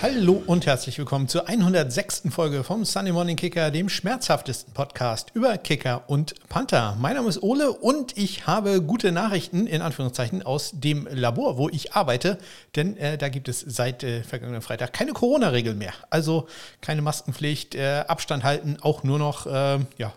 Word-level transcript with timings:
Hallo 0.00 0.40
und 0.46 0.64
herzlich 0.64 0.96
willkommen 0.96 1.26
zur 1.26 1.48
106. 1.48 2.22
Folge 2.30 2.62
vom 2.62 2.84
Sunday 2.84 3.12
Morning 3.12 3.34
Kicker, 3.34 3.72
dem 3.72 3.88
schmerzhaftesten 3.88 4.72
Podcast 4.72 5.32
über 5.34 5.58
Kicker 5.58 6.04
und 6.06 6.34
Panther. 6.48 6.96
Mein 7.00 7.16
Name 7.16 7.28
ist 7.28 7.42
Ole 7.42 7.72
und 7.72 8.16
ich 8.16 8.46
habe 8.46 8.80
gute 8.80 9.10
Nachrichten 9.10 9.66
in 9.66 9.82
Anführungszeichen 9.82 10.44
aus 10.44 10.70
dem 10.72 11.08
Labor, 11.10 11.58
wo 11.58 11.68
ich 11.68 11.94
arbeite, 11.94 12.38
denn 12.76 12.96
äh, 12.96 13.18
da 13.18 13.28
gibt 13.28 13.48
es 13.48 13.58
seit 13.58 14.04
äh, 14.04 14.22
vergangenen 14.22 14.62
Freitag 14.62 14.92
keine 14.92 15.14
Corona-Regeln 15.14 15.76
mehr. 15.76 15.94
Also 16.10 16.46
keine 16.80 17.02
Maskenpflicht, 17.02 17.74
äh, 17.74 18.04
Abstand 18.06 18.44
halten, 18.44 18.76
auch 18.80 19.02
nur 19.02 19.18
noch 19.18 19.48
ähm, 19.50 19.88
ja, 19.96 20.12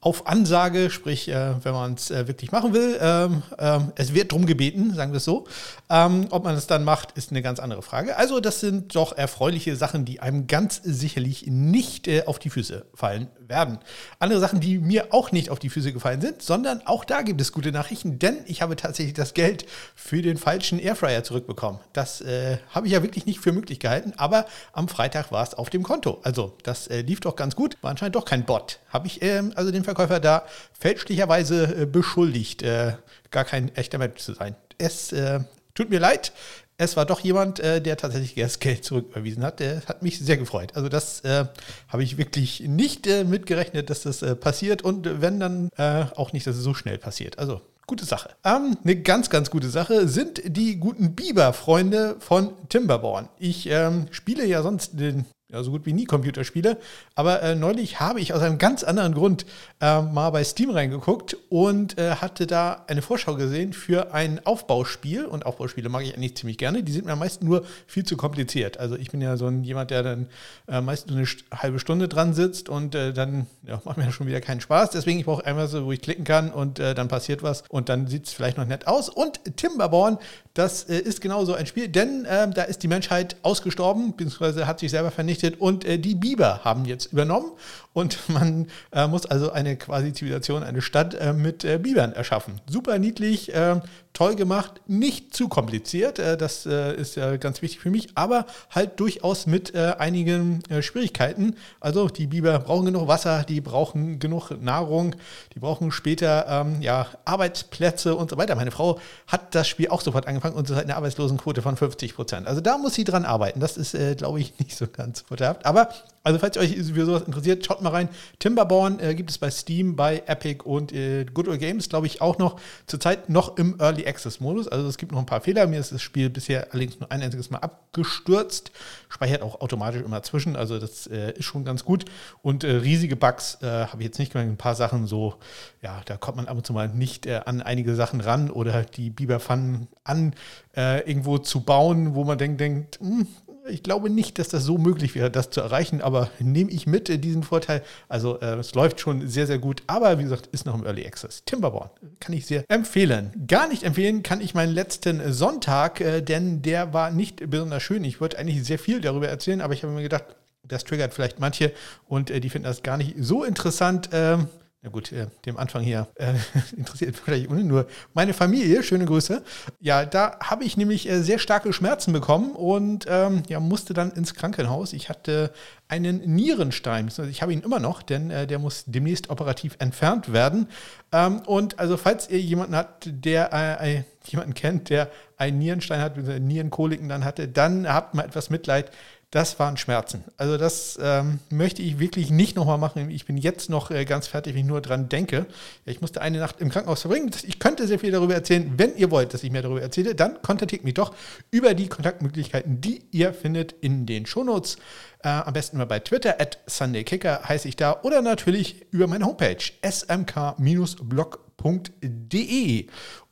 auf 0.00 0.26
Ansage, 0.28 0.90
sprich, 0.90 1.28
äh, 1.28 1.54
wenn 1.64 1.72
man 1.72 1.94
es 1.94 2.10
äh, 2.10 2.28
wirklich 2.28 2.52
machen 2.52 2.72
will. 2.72 2.98
Ähm, 3.00 3.42
ähm, 3.58 3.92
es 3.96 4.14
wird 4.14 4.30
drum 4.30 4.46
gebeten, 4.46 4.94
sagen 4.94 5.12
wir 5.12 5.16
es 5.16 5.24
so. 5.24 5.46
Ähm, 5.90 6.26
ob 6.30 6.44
man 6.44 6.54
es 6.54 6.66
dann 6.68 6.84
macht, 6.84 7.12
ist 7.12 7.30
eine 7.30 7.42
ganz 7.42 7.58
andere 7.58 7.82
Frage. 7.82 8.16
Also, 8.16 8.38
das 8.38 8.60
sind 8.60 8.94
doch 8.94 9.16
erfreuliche 9.16 9.74
Sachen, 9.74 10.04
die 10.04 10.20
einem 10.20 10.46
ganz 10.46 10.80
sicherlich 10.84 11.46
nicht 11.48 12.06
äh, 12.06 12.24
auf 12.26 12.38
die 12.38 12.50
Füße 12.50 12.86
fallen 12.94 13.28
werden. 13.48 13.78
Andere 14.18 14.40
Sachen, 14.40 14.60
die 14.60 14.78
mir 14.78 15.12
auch 15.12 15.32
nicht 15.32 15.50
auf 15.50 15.58
die 15.58 15.70
Füße 15.70 15.92
gefallen 15.92 16.20
sind, 16.20 16.42
sondern 16.42 16.86
auch 16.86 17.04
da 17.04 17.22
gibt 17.22 17.40
es 17.40 17.52
gute 17.52 17.72
Nachrichten, 17.72 18.18
denn 18.18 18.38
ich 18.46 18.62
habe 18.62 18.76
tatsächlich 18.76 19.14
das 19.14 19.34
Geld 19.34 19.66
für 19.94 20.22
den 20.22 20.36
falschen 20.36 20.78
Airfryer 20.78 21.24
zurückbekommen. 21.24 21.80
Das 21.92 22.20
äh, 22.20 22.58
habe 22.70 22.86
ich 22.86 22.92
ja 22.92 23.02
wirklich 23.02 23.26
nicht 23.26 23.40
für 23.40 23.52
möglich 23.52 23.80
gehalten, 23.80 24.12
aber 24.16 24.46
am 24.72 24.88
Freitag 24.88 25.32
war 25.32 25.42
es 25.42 25.54
auf 25.54 25.70
dem 25.70 25.82
Konto. 25.82 26.20
Also, 26.22 26.56
das 26.62 26.86
äh, 26.88 27.02
lief 27.02 27.20
doch 27.20 27.36
ganz 27.36 27.56
gut. 27.56 27.76
War 27.80 27.90
anscheinend 27.90 28.16
doch 28.16 28.24
kein 28.24 28.44
Bot. 28.44 28.80
Habe 28.90 29.06
ich 29.06 29.22
ähm, 29.22 29.52
also 29.54 29.70
den 29.70 29.84
Verkäufer 29.84 30.20
da 30.20 30.44
fälschlicherweise 30.78 31.82
äh, 31.82 31.86
beschuldigt, 31.86 32.62
äh, 32.62 32.94
gar 33.30 33.44
kein 33.44 33.74
echter 33.74 33.98
Mensch 33.98 34.20
zu 34.20 34.34
sein. 34.34 34.56
Es 34.78 35.12
äh, 35.12 35.40
tut 35.74 35.90
mir 35.90 36.00
leid. 36.00 36.32
Es 36.80 36.96
war 36.96 37.04
doch 37.04 37.20
jemand, 37.20 37.60
äh, 37.60 37.82
der 37.82 37.96
tatsächlich 37.96 38.34
das 38.34 38.60
Geld 38.60 38.84
zurücküberwiesen 38.84 39.44
hat. 39.44 39.60
Der 39.60 39.82
hat 39.86 40.02
mich 40.02 40.18
sehr 40.18 40.36
gefreut. 40.36 40.76
Also 40.76 40.88
das 40.88 41.20
äh, 41.20 41.46
habe 41.88 42.04
ich 42.04 42.16
wirklich 42.16 42.60
nicht 42.60 43.06
äh, 43.06 43.24
mitgerechnet, 43.24 43.90
dass 43.90 44.02
das 44.02 44.24
passiert 44.40 44.82
und 44.82 45.20
wenn 45.20 45.40
dann 45.40 45.70
auch 45.76 46.32
nicht, 46.32 46.46
dass 46.46 46.56
es 46.56 46.62
so 46.62 46.74
schnell 46.74 46.98
passiert. 46.98 47.38
Also 47.38 47.60
Gute 47.88 48.04
Sache. 48.04 48.28
Ähm, 48.44 48.76
eine 48.84 48.96
ganz, 48.96 49.30
ganz 49.30 49.48
gute 49.48 49.70
Sache 49.70 50.08
sind 50.08 50.42
die 50.44 50.76
guten 50.76 51.14
Biber-Freunde 51.14 52.16
von 52.18 52.52
Timberborn. 52.68 53.30
Ich 53.38 53.66
ähm, 53.70 54.08
spiele 54.10 54.44
ja 54.44 54.62
sonst 54.62 55.00
den 55.00 55.24
ja, 55.50 55.62
so 55.62 55.70
gut 55.70 55.86
wie 55.86 55.94
nie 55.94 56.04
Computerspiele. 56.04 56.76
Aber 57.14 57.42
äh, 57.42 57.54
neulich 57.54 58.00
habe 58.00 58.20
ich 58.20 58.34
aus 58.34 58.42
einem 58.42 58.58
ganz 58.58 58.84
anderen 58.84 59.14
Grund 59.14 59.46
äh, 59.80 60.02
mal 60.02 60.28
bei 60.28 60.44
Steam 60.44 60.68
reingeguckt 60.68 61.38
und 61.48 61.96
äh, 61.98 62.16
hatte 62.16 62.46
da 62.46 62.84
eine 62.86 63.00
Vorschau 63.00 63.34
gesehen 63.34 63.72
für 63.72 64.12
ein 64.12 64.44
Aufbauspiel. 64.44 65.24
Und 65.24 65.46
Aufbauspiele 65.46 65.88
mag 65.88 66.02
ich 66.02 66.14
eigentlich 66.14 66.36
ziemlich 66.36 66.58
gerne. 66.58 66.82
Die 66.82 66.92
sind 66.92 67.06
mir 67.06 67.16
meist 67.16 67.42
nur 67.42 67.64
viel 67.86 68.04
zu 68.04 68.18
kompliziert. 68.18 68.78
Also 68.78 68.96
ich 68.96 69.10
bin 69.10 69.22
ja 69.22 69.38
so 69.38 69.46
ein 69.46 69.64
jemand, 69.64 69.90
der 69.90 70.02
dann 70.02 70.26
äh, 70.68 70.82
meist 70.82 71.10
eine 71.10 71.26
halbe 71.50 71.78
Stunde 71.78 72.08
dran 72.08 72.34
sitzt 72.34 72.68
und 72.68 72.94
äh, 72.94 73.14
dann 73.14 73.46
ja, 73.66 73.80
macht 73.86 73.96
mir 73.96 74.04
ja 74.04 74.12
schon 74.12 74.26
wieder 74.26 74.42
keinen 74.42 74.60
Spaß. 74.60 74.90
Deswegen 74.90 75.18
ich 75.18 75.24
brauche 75.24 75.46
einmal 75.46 75.66
so, 75.66 75.86
wo 75.86 75.92
ich 75.92 76.02
klicken 76.02 76.24
kann 76.24 76.52
und 76.52 76.78
äh, 76.78 76.94
dann 76.94 77.08
passiert 77.08 77.42
was 77.42 77.64
und 77.70 77.88
dann 77.88 78.06
sieht 78.06 78.26
es 78.26 78.34
vielleicht 78.34 78.58
noch 78.58 78.66
nett 78.66 78.86
aus. 78.86 79.08
Und 79.08 79.40
Timberborn, 79.56 80.18
das 80.52 80.82
ist 80.82 81.20
genau 81.20 81.44
so 81.44 81.54
ein 81.54 81.66
Spiel, 81.66 81.88
denn 81.88 82.24
da 82.24 82.62
ist 82.62 82.82
die 82.82 82.88
Menschheit 82.88 83.36
ausgestorben, 83.42 84.16
beziehungsweise 84.16 84.66
hat 84.66 84.80
sich 84.80 84.90
selber 84.90 85.12
vernichtet 85.12 85.37
vernichtet 85.38 85.60
und 85.60 85.84
äh, 85.84 85.98
die 85.98 86.14
Biber 86.14 86.64
haben 86.64 86.84
jetzt 86.84 87.12
übernommen 87.12 87.52
und 87.92 88.18
man 88.28 88.68
äh, 88.92 89.06
muss 89.06 89.26
also 89.26 89.52
eine 89.52 89.76
quasi 89.76 90.12
Zivilisation, 90.12 90.62
eine 90.62 90.82
Stadt 90.82 91.14
äh, 91.14 91.32
mit 91.32 91.64
äh, 91.64 91.78
Bibern 91.78 92.12
erschaffen. 92.12 92.60
Super 92.68 92.98
niedlich, 92.98 93.54
äh, 93.54 93.80
toll 94.18 94.34
gemacht, 94.34 94.80
nicht 94.88 95.32
zu 95.32 95.46
kompliziert, 95.46 96.18
äh, 96.18 96.36
das 96.36 96.66
ist 96.66 97.14
ja 97.14 97.36
ganz 97.36 97.62
wichtig 97.62 97.78
für 97.78 97.90
mich, 97.90 98.08
aber 98.16 98.46
halt 98.70 98.98
durchaus 98.98 99.46
mit 99.46 99.74
einigen 99.74 100.62
Schwierigkeiten. 100.80 101.54
Also 101.80 102.08
die 102.08 102.26
Biber 102.26 102.58
brauchen 102.58 102.86
genug 102.86 103.06
Wasser, 103.06 103.44
die 103.44 103.60
brauchen 103.60 104.18
genug 104.18 104.50
Nahrung, 104.60 105.14
die 105.54 105.60
brauchen 105.60 105.92
später 105.92 106.46
ähm, 106.48 106.82
ja, 106.82 107.06
Arbeitsplätze 107.24 108.16
und 108.16 108.30
so 108.30 108.36
weiter. 108.36 108.56
Meine 108.56 108.70
Frau 108.70 108.98
hat 109.28 109.54
das 109.54 109.68
Spiel 109.68 109.88
auch 109.88 110.00
sofort 110.00 110.26
angefangen 110.26 110.56
und 110.56 110.66
sie 110.66 110.74
hat 110.74 110.84
eine 110.84 110.96
Arbeitslosenquote 110.96 111.62
von 111.62 111.76
50 111.76 112.14
Prozent. 112.14 112.46
Also 112.46 112.60
da 112.60 112.78
muss 112.78 112.94
sie 112.94 113.04
dran 113.04 113.24
arbeiten. 113.24 113.60
Das 113.60 113.76
ist, 113.76 113.96
glaube 114.16 114.40
ich, 114.40 114.58
nicht 114.58 114.76
so 114.76 114.86
ganz 114.88 115.20
vorteilhaft. 115.20 115.64
Aber 115.64 115.90
also 116.28 116.40
falls 116.40 116.58
euch 116.58 116.76
für 116.76 117.06
sowas 117.06 117.22
interessiert, 117.22 117.64
schaut 117.64 117.80
mal 117.80 117.88
rein. 117.88 118.10
Timberborn 118.38 119.00
äh, 119.00 119.14
gibt 119.14 119.30
es 119.30 119.38
bei 119.38 119.50
Steam, 119.50 119.96
bei 119.96 120.22
Epic 120.26 120.62
und 120.62 120.92
äh, 120.92 121.24
Good 121.24 121.48
Old 121.48 121.58
Games, 121.58 121.88
glaube 121.88 122.06
ich, 122.06 122.20
auch 122.20 122.36
noch 122.36 122.60
zurzeit 122.86 123.30
noch 123.30 123.56
im 123.56 123.80
Early 123.80 124.06
Access 124.06 124.38
Modus. 124.38 124.68
Also 124.68 124.86
es 124.88 124.98
gibt 124.98 125.12
noch 125.12 125.20
ein 125.20 125.24
paar 125.24 125.40
Fehler. 125.40 125.66
Mir 125.66 125.80
ist 125.80 125.90
das 125.90 126.02
Spiel 126.02 126.28
bisher 126.28 126.68
allerdings 126.70 127.00
nur 127.00 127.10
ein 127.10 127.22
einziges 127.22 127.48
Mal 127.48 127.60
abgestürzt. 127.60 128.72
Speichert 129.08 129.40
auch 129.40 129.62
automatisch 129.62 130.02
immer 130.02 130.22
zwischen. 130.22 130.54
Also 130.54 130.78
das 130.78 131.06
äh, 131.06 131.32
ist 131.32 131.46
schon 131.46 131.64
ganz 131.64 131.82
gut. 131.82 132.04
Und 132.42 132.62
äh, 132.62 132.72
riesige 132.72 133.16
Bugs 133.16 133.56
äh, 133.62 133.66
habe 133.66 134.02
ich 134.02 134.08
jetzt 134.08 134.18
nicht 134.18 134.32
gemerkt. 134.32 134.52
Ein 134.52 134.58
paar 134.58 134.74
Sachen 134.74 135.06
so, 135.06 135.36
ja, 135.80 136.02
da 136.04 136.18
kommt 136.18 136.36
man 136.36 136.46
ab 136.46 136.58
und 136.58 136.66
zu 136.66 136.74
mal 136.74 136.88
nicht 136.88 137.24
äh, 137.24 137.40
an 137.46 137.62
einige 137.62 137.94
Sachen 137.94 138.20
ran 138.20 138.50
oder 138.50 138.82
die 138.82 139.08
Biberpfannen 139.08 139.88
an 140.04 140.34
irgendwo 140.76 141.38
zu 141.38 141.62
bauen, 141.62 142.14
wo 142.14 142.22
man 142.22 142.38
denkt, 142.38 142.60
denkt, 142.60 143.00
hm, 143.00 143.26
ich 143.68 143.82
glaube 143.82 144.10
nicht, 144.10 144.38
dass 144.38 144.48
das 144.48 144.64
so 144.64 144.78
möglich 144.78 145.14
wäre, 145.14 145.30
das 145.30 145.50
zu 145.50 145.60
erreichen, 145.60 146.00
aber 146.00 146.30
nehme 146.38 146.70
ich 146.70 146.86
mit 146.86 147.24
diesen 147.24 147.42
Vorteil. 147.42 147.82
Also 148.08 148.40
äh, 148.40 148.56
es 148.56 148.74
läuft 148.74 149.00
schon 149.00 149.28
sehr, 149.28 149.46
sehr 149.46 149.58
gut, 149.58 149.82
aber 149.86 150.18
wie 150.18 150.24
gesagt, 150.24 150.48
ist 150.48 150.66
noch 150.66 150.74
im 150.74 150.84
Early 150.84 151.06
Access. 151.06 151.44
Timberborn 151.44 151.90
kann 152.20 152.34
ich 152.34 152.46
sehr 152.46 152.64
empfehlen. 152.68 153.32
Gar 153.46 153.68
nicht 153.68 153.82
empfehlen 153.82 154.22
kann 154.22 154.40
ich 154.40 154.54
meinen 154.54 154.72
letzten 154.72 155.32
Sonntag, 155.32 156.00
äh, 156.00 156.20
denn 156.22 156.62
der 156.62 156.92
war 156.92 157.10
nicht 157.10 157.50
besonders 157.50 157.82
schön. 157.82 158.04
Ich 158.04 158.20
wollte 158.20 158.38
eigentlich 158.38 158.64
sehr 158.64 158.78
viel 158.78 159.00
darüber 159.00 159.28
erzählen, 159.28 159.60
aber 159.60 159.74
ich 159.74 159.82
habe 159.82 159.92
mir 159.92 160.02
gedacht, 160.02 160.24
das 160.64 160.84
triggert 160.84 161.14
vielleicht 161.14 161.40
manche 161.40 161.72
und 162.06 162.30
äh, 162.30 162.40
die 162.40 162.50
finden 162.50 162.66
das 162.66 162.82
gar 162.82 162.96
nicht 162.96 163.14
so 163.18 163.44
interessant. 163.44 164.10
Ähm, 164.12 164.48
na 164.80 164.90
gut, 164.90 165.10
äh, 165.10 165.26
dem 165.44 165.56
Anfang 165.56 165.82
hier 165.82 166.06
äh, 166.14 166.34
interessiert 166.76 167.16
vielleicht 167.16 167.50
nur 167.50 167.88
meine 168.14 168.32
Familie. 168.32 168.84
Schöne 168.84 169.06
Grüße. 169.06 169.42
Ja, 169.80 170.04
da 170.04 170.38
habe 170.40 170.62
ich 170.64 170.76
nämlich 170.76 171.08
äh, 171.08 171.20
sehr 171.20 171.40
starke 171.40 171.72
Schmerzen 171.72 172.12
bekommen 172.12 172.52
und 172.52 173.04
ähm, 173.08 173.42
ja, 173.48 173.58
musste 173.58 173.92
dann 173.92 174.12
ins 174.12 174.34
Krankenhaus. 174.34 174.92
Ich 174.92 175.08
hatte 175.08 175.52
einen 175.88 176.20
Nierenstein. 176.32 177.10
Ich 177.28 177.42
habe 177.42 177.52
ihn 177.52 177.62
immer 177.62 177.80
noch, 177.80 178.02
denn 178.02 178.30
äh, 178.30 178.46
der 178.46 178.60
muss 178.60 178.84
demnächst 178.86 179.30
operativ 179.30 179.74
entfernt 179.80 180.32
werden. 180.32 180.68
Ähm, 181.10 181.40
und 181.40 181.80
also, 181.80 181.96
falls 181.96 182.30
ihr 182.30 182.40
jemanden 182.40 182.76
habt, 182.76 183.08
der 183.10 183.52
äh, 183.82 184.04
jemanden 184.26 184.54
kennt, 184.54 184.90
der 184.90 185.10
einen 185.38 185.58
Nierenstein 185.58 186.00
hat, 186.00 186.16
Nierenkoliken 186.16 187.08
dann 187.08 187.24
hatte, 187.24 187.48
dann 187.48 187.88
habt 187.88 188.14
mal 188.14 188.24
etwas 188.24 188.50
Mitleid 188.50 188.92
das 189.30 189.58
waren 189.58 189.76
Schmerzen. 189.76 190.24
Also 190.38 190.56
das 190.56 190.98
ähm, 191.02 191.40
möchte 191.50 191.82
ich 191.82 191.98
wirklich 191.98 192.30
nicht 192.30 192.56
nochmal 192.56 192.78
machen. 192.78 193.10
Ich 193.10 193.26
bin 193.26 193.36
jetzt 193.36 193.68
noch 193.68 193.90
äh, 193.90 194.06
ganz 194.06 194.26
fertig, 194.26 194.54
wenn 194.54 194.62
ich 194.62 194.66
nur 194.66 194.80
dran 194.80 195.10
denke. 195.10 195.44
Ich 195.84 196.00
musste 196.00 196.22
eine 196.22 196.38
Nacht 196.38 196.62
im 196.62 196.70
Krankenhaus 196.70 197.02
verbringen. 197.02 197.30
Ich 197.42 197.58
könnte 197.58 197.86
sehr 197.86 197.98
viel 197.98 198.10
darüber 198.10 198.32
erzählen. 198.32 198.72
Wenn 198.78 198.96
ihr 198.96 199.10
wollt, 199.10 199.34
dass 199.34 199.42
ich 199.42 199.50
mehr 199.50 199.60
darüber 199.60 199.82
erzähle, 199.82 200.14
dann 200.14 200.40
kontaktiert 200.40 200.82
mich 200.82 200.94
doch 200.94 201.14
über 201.50 201.74
die 201.74 201.88
Kontaktmöglichkeiten, 201.88 202.80
die 202.80 203.02
ihr 203.10 203.34
findet 203.34 203.72
in 203.72 204.06
den 204.06 204.24
Shownotes. 204.24 204.78
Äh, 205.22 205.28
am 205.28 205.52
besten 205.52 205.76
mal 205.76 205.84
bei 205.84 205.98
Twitter, 205.98 206.40
at 206.40 206.56
SundayKicker 206.66 207.42
heiße 207.46 207.68
ich 207.68 207.76
da. 207.76 208.00
Oder 208.04 208.22
natürlich 208.22 208.86
über 208.92 209.08
meine 209.08 209.26
Homepage, 209.26 209.58
smk-blog.de. 209.82 210.46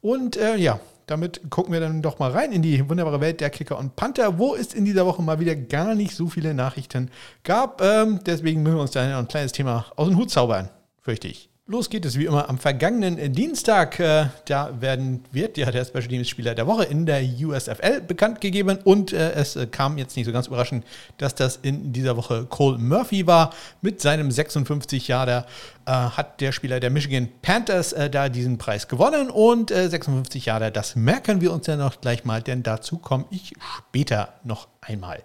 Und 0.03 0.37
äh, 0.37 0.57
ja, 0.57 0.79
damit 1.07 1.51
gucken 1.51 1.73
wir 1.73 1.81
dann 1.81 2.03
doch 2.03 2.19
mal 2.19 2.31
rein 2.31 2.53
in 2.53 2.63
die 2.63 2.89
wunderbare 2.89 3.21
Welt 3.21 3.41
der 3.41 3.51
Kicker 3.51 3.79
und 3.79 3.97
Panther, 3.97 4.39
wo 4.39 4.55
es 4.55 4.75
in 4.75 4.85
dieser 4.85 5.07
Woche 5.07 5.23
mal 5.23 5.41
wieder 5.41 5.55
gar 5.55 5.95
nicht 5.95 6.15
so 6.15 6.29
viele 6.29 6.53
Nachrichten 6.53 7.11
gab. 7.45 7.81
Ähm, 7.81 8.21
deswegen 8.27 8.63
müssen 8.63 8.77
wir 8.77 8.83
uns 8.83 8.91
da 8.91 9.19
ein 9.19 9.29
kleines 9.29 9.53
Thema 9.53 9.87
aus 9.97 10.09
dem 10.09 10.17
Hut 10.17 10.31
zaubern, 10.31 10.69
fürchte 11.01 11.29
ich. 11.29 11.49
Los 11.69 11.91
geht 11.91 12.05
es 12.05 12.17
wie 12.17 12.27
immer 12.27 12.49
am 12.49 12.59
vergangenen 12.59 13.33
Dienstag. 13.33 13.99
Äh, 13.99 14.27
da 14.45 14.81
werden, 14.81 15.25
wird 15.33 15.59
ja 15.59 15.69
der 15.69 15.85
Special 15.85 16.07
Teams 16.07 16.29
Spieler 16.29 16.55
der 16.55 16.69
Woche 16.69 16.85
in 16.85 17.07
der 17.07 17.21
USFL 17.21 18.03
bekannt 18.03 18.41
gegeben 18.41 18.79
und 18.85 19.13
äh, 19.13 19.33
es 19.33 19.57
äh, 19.57 19.67
kam 19.67 19.99
jetzt 19.99 20.15
nicht 20.17 20.27
so 20.27 20.33
ganz 20.33 20.47
überraschend, 20.47 20.85
dass 21.19 21.35
das 21.35 21.57
in 21.57 21.93
dieser 21.93 22.17
Woche 22.17 22.45
Cole 22.45 22.79
Murphy 22.79 23.27
war. 23.27 23.53
Mit 23.83 24.01
seinem 24.01 24.31
56 24.31 25.09
Jahre 25.09 25.45
hat 25.87 26.41
der 26.41 26.51
Spieler 26.51 26.81
der 26.81 26.91
Michigan 26.91 27.29
Panthers 27.43 27.95
da 28.11 28.29
diesen 28.29 28.59
Preis 28.59 28.89
gewonnen 28.89 29.31
und 29.31 29.71
56 29.71 30.47
Jahre, 30.47 30.73
das 30.73 30.97
merken 30.97 31.41
wir 31.41 31.53
uns 31.53 31.69
ja 31.69 31.77
noch 31.77 32.01
gleich 32.01 32.25
mal, 32.25 32.43
denn 32.43 32.65
dazu 32.65 32.99
komme 32.99 33.27
ich 33.31 33.53
später 33.61 34.35
noch 34.43 34.67
einmal. 34.81 35.23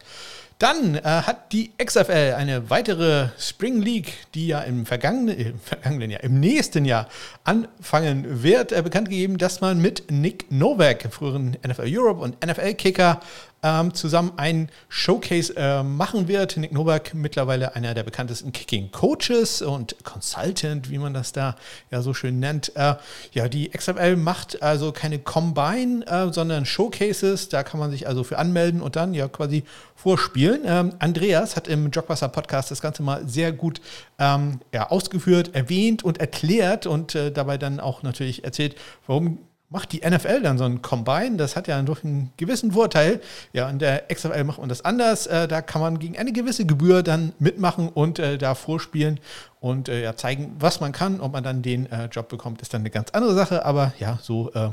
Dann 0.62 0.94
äh, 0.94 1.02
hat 1.02 1.54
die 1.54 1.72
XFL 1.84 2.36
eine 2.38 2.70
weitere 2.70 3.30
Spring 3.40 3.82
League, 3.82 4.14
die 4.36 4.46
ja 4.46 4.62
im 4.62 4.86
vergangenen, 4.86 5.36
äh, 5.36 5.54
vergangenen 5.60 6.12
Jahr, 6.12 6.24
im 6.24 6.40
nächsten 6.40 6.86
Jahr 6.86 7.08
anfangen 7.44 8.44
wird, 8.44 8.72
äh, 8.72 8.84
bekannt 8.84 9.10
gegeben, 9.10 9.40
dass 9.40 9.60
man 9.60 9.82
mit 9.82 10.12
Nick 10.12 10.52
Novak, 10.52 11.12
früheren 11.12 11.58
NFL 11.68 11.88
Europe 11.88 12.22
und 12.22 12.46
NFL 12.46 12.76
Kicker, 12.76 13.22
ähm, 13.64 13.94
zusammen 13.94 14.34
ein 14.38 14.70
Showcase 14.90 15.56
äh, 15.56 15.84
machen 15.84 16.28
wird. 16.28 16.58
Nick 16.58 16.72
Novak, 16.72 17.14
mittlerweile 17.14 17.76
einer 17.76 17.94
der 17.94 18.04
bekanntesten 18.04 18.52
Kicking-Coaches 18.52 19.62
und 19.62 19.96
Consultant, 20.04 20.90
wie 20.90 20.98
man 20.98 21.14
das 21.14 21.32
da 21.32 21.56
ja 21.92 22.02
so 22.02 22.14
schön 22.14 22.40
nennt. 22.40 22.76
Äh, 22.76 22.96
ja, 23.34 23.48
die 23.48 23.70
XFL 23.70 24.16
macht 24.16 24.62
also 24.64 24.92
keine 24.92 25.20
Combine, 25.20 26.06
äh, 26.08 26.32
sondern 26.34 26.66
Showcases. 26.66 27.50
Da 27.50 27.64
kann 27.64 27.80
man 27.80 27.92
sich 27.92 28.08
also 28.08 28.24
für 28.24 28.38
anmelden 28.38 28.82
und 28.82 28.96
dann 28.96 29.14
ja 29.14 29.28
quasi 29.28 29.64
vorspielen. 29.96 30.62
Ähm, 30.66 30.94
Andreas 31.00 31.56
hat 31.56 31.68
im 31.68 31.92
Jogwasser 31.92 32.30
Podcast 32.30 32.72
das 32.72 32.82
Ganze 32.82 33.04
mal 33.04 33.28
sehr 33.28 33.52
gut 33.52 33.82
ähm, 34.18 34.60
ja, 34.74 34.90
ausgeführt, 34.90 35.54
erwähnt 35.54 36.04
und 36.04 36.20
erklärt 36.20 36.88
und 36.88 37.14
äh, 37.14 37.32
dabei 37.32 37.58
dann 37.58 37.80
auch 37.80 38.02
natürlich 38.02 38.44
erzählt, 38.44 38.76
warum 39.06 39.38
macht 39.72 39.94
die 39.94 40.02
NFL 40.08 40.42
dann 40.42 40.58
so 40.58 40.66
ein 40.66 40.82
Combine. 40.82 41.38
Das 41.38 41.56
hat 41.56 41.68
ja 41.68 41.82
durch 41.82 42.04
einen 42.04 42.32
gewissen 42.38 42.74
Vorteil. 42.74 43.22
Ja, 43.54 43.70
in 43.70 43.80
der 43.80 44.04
XFL 44.14 44.44
macht 44.44 44.60
man 44.60 44.70
das 44.70 44.84
anders. 44.84 45.28
Äh, 45.28 45.48
da 45.48 45.62
kann 45.62 45.82
man 45.82 45.98
gegen 45.98 46.18
eine 46.18 46.34
gewisse 46.34 46.66
Gebühr 46.66 47.02
dann 47.04 47.32
mitmachen 47.40 47.90
und 47.90 48.20
äh, 48.20 48.38
da 48.38 48.54
vorspielen 48.54 49.20
und 49.62 49.88
äh, 49.88 50.04
ja, 50.04 50.16
zeigen, 50.16 50.56
was 50.60 50.82
man 50.82 50.92
kann. 50.92 51.22
Ob 51.22 51.32
man 51.32 51.44
dann 51.44 51.62
den 51.62 51.90
äh, 51.90 52.06
Job 52.08 52.28
bekommt, 52.28 52.62
ist 52.62 52.74
dann 52.74 52.82
eine 52.82 52.90
ganz 52.90 53.12
andere 53.12 53.34
Sache. 53.34 53.66
Aber 53.66 53.94
ja, 53.98 54.20
so 54.22 54.52
äh, 54.54 54.70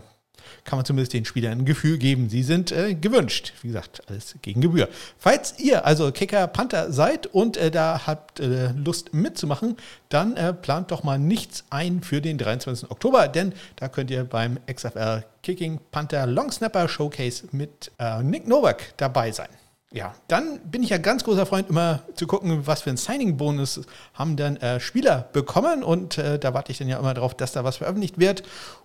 kann 0.65 0.79
man 0.79 0.85
zumindest 0.85 1.13
den 1.13 1.25
Spielern 1.25 1.61
ein 1.61 1.65
Gefühl 1.65 1.99
geben, 1.99 2.29
sie 2.29 2.43
sind 2.43 2.73
äh, 2.73 2.95
gewünscht. 2.95 3.53
Wie 3.63 3.69
gesagt, 3.69 4.03
alles 4.09 4.35
gegen 4.43 4.61
Gebühr. 4.61 4.89
Falls 5.19 5.59
ihr 5.59 5.85
also 5.85 6.13
Kicker 6.13 6.47
Panther 6.47 6.93
seid 6.93 7.27
und 7.27 7.57
äh, 7.57 7.71
da 7.71 8.07
habt 8.07 8.41
äh, 8.41 8.73
Lust 8.73 9.15
mitzumachen, 9.15 9.77
dann 10.09 10.37
äh, 10.37 10.53
plant 10.53 10.91
doch 10.91 11.03
mal 11.03 11.19
nichts 11.19 11.65
ein 11.71 12.03
für 12.03 12.21
den 12.21 12.39
23. 12.39 12.91
Oktober, 12.91 13.29
denn 13.29 13.53
da 13.77 13.89
könnt 13.89 14.11
ihr 14.11 14.25
beim 14.25 14.59
XFL 14.73 15.25
Kicking 15.43 15.81
Panther 15.91 16.27
Long 16.27 16.51
Snapper 16.51 16.89
Showcase 16.89 17.49
mit 17.53 17.91
äh, 17.99 18.23
Nick 18.23 18.47
Novak 18.47 18.95
dabei 18.97 19.33
sein. 19.33 19.49
Ja, 19.91 20.15
dann 20.29 20.61
bin 20.61 20.83
ich 20.83 20.91
ja 20.91 20.99
ganz 20.99 21.25
großer 21.25 21.47
Freund, 21.47 21.71
immer 21.71 22.01
zu 22.15 22.27
gucken, 22.27 22.67
was 22.67 22.83
für 22.83 22.91
ein 22.91 22.99
Signing-Bonus 22.99 23.87
haben 24.13 24.37
dann 24.37 24.59
äh, 24.59 24.81
Spieler 24.81 25.31
bekommen. 25.33 25.83
Und 25.83 26.19
äh, 26.19 26.39
da 26.39 26.53
warte 26.53 26.73
ich 26.73 26.79
dann 26.79 26.89
ja 26.89 26.99
immer 26.99 27.15
darauf, 27.15 27.35
dass 27.35 27.53
da 27.53 27.65
was 27.65 27.79
veröffentlicht 27.79 28.19
wird. 28.19 28.43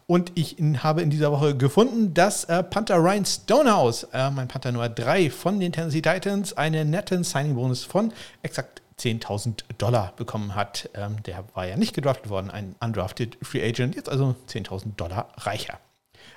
Und 0.08 0.32
ich 0.36 0.56
habe 0.82 1.02
in 1.02 1.10
dieser 1.10 1.34
Woche 1.34 1.58
gefunden, 1.58 2.14
dass 2.14 2.46
äh, 2.46 2.64
Panther 2.64 2.98
Ryan 3.00 3.26
Stonehouse, 3.26 4.08
äh, 4.14 4.32
mein 4.32 4.48
Panther 4.48 4.72
Nummer 4.72 4.88
3 4.88 5.30
von 5.30 5.60
den 5.60 5.74
Tennessee 5.74 6.02
Titans, 6.02 6.54
einen 6.54 6.90
netten 6.90 7.26
Signing-Bonus 7.26 7.84
von 7.84 8.14
exakt 8.42 8.82
10.000 8.98 9.64
Dollar 9.78 10.14
bekommen 10.16 10.56
hat. 10.56 10.90
Ähm, 10.94 11.22
der 11.24 11.44
war 11.54 11.68
ja 11.68 11.76
nicht 11.76 11.94
gedraftet 11.94 12.30
worden, 12.30 12.50
ein 12.50 12.76
undrafted 12.80 13.38
Free 13.42 13.68
Agent, 13.68 13.96
jetzt 13.96 14.08
also 14.08 14.36
10.000 14.48 14.96
Dollar 14.96 15.28
reicher. 15.36 15.80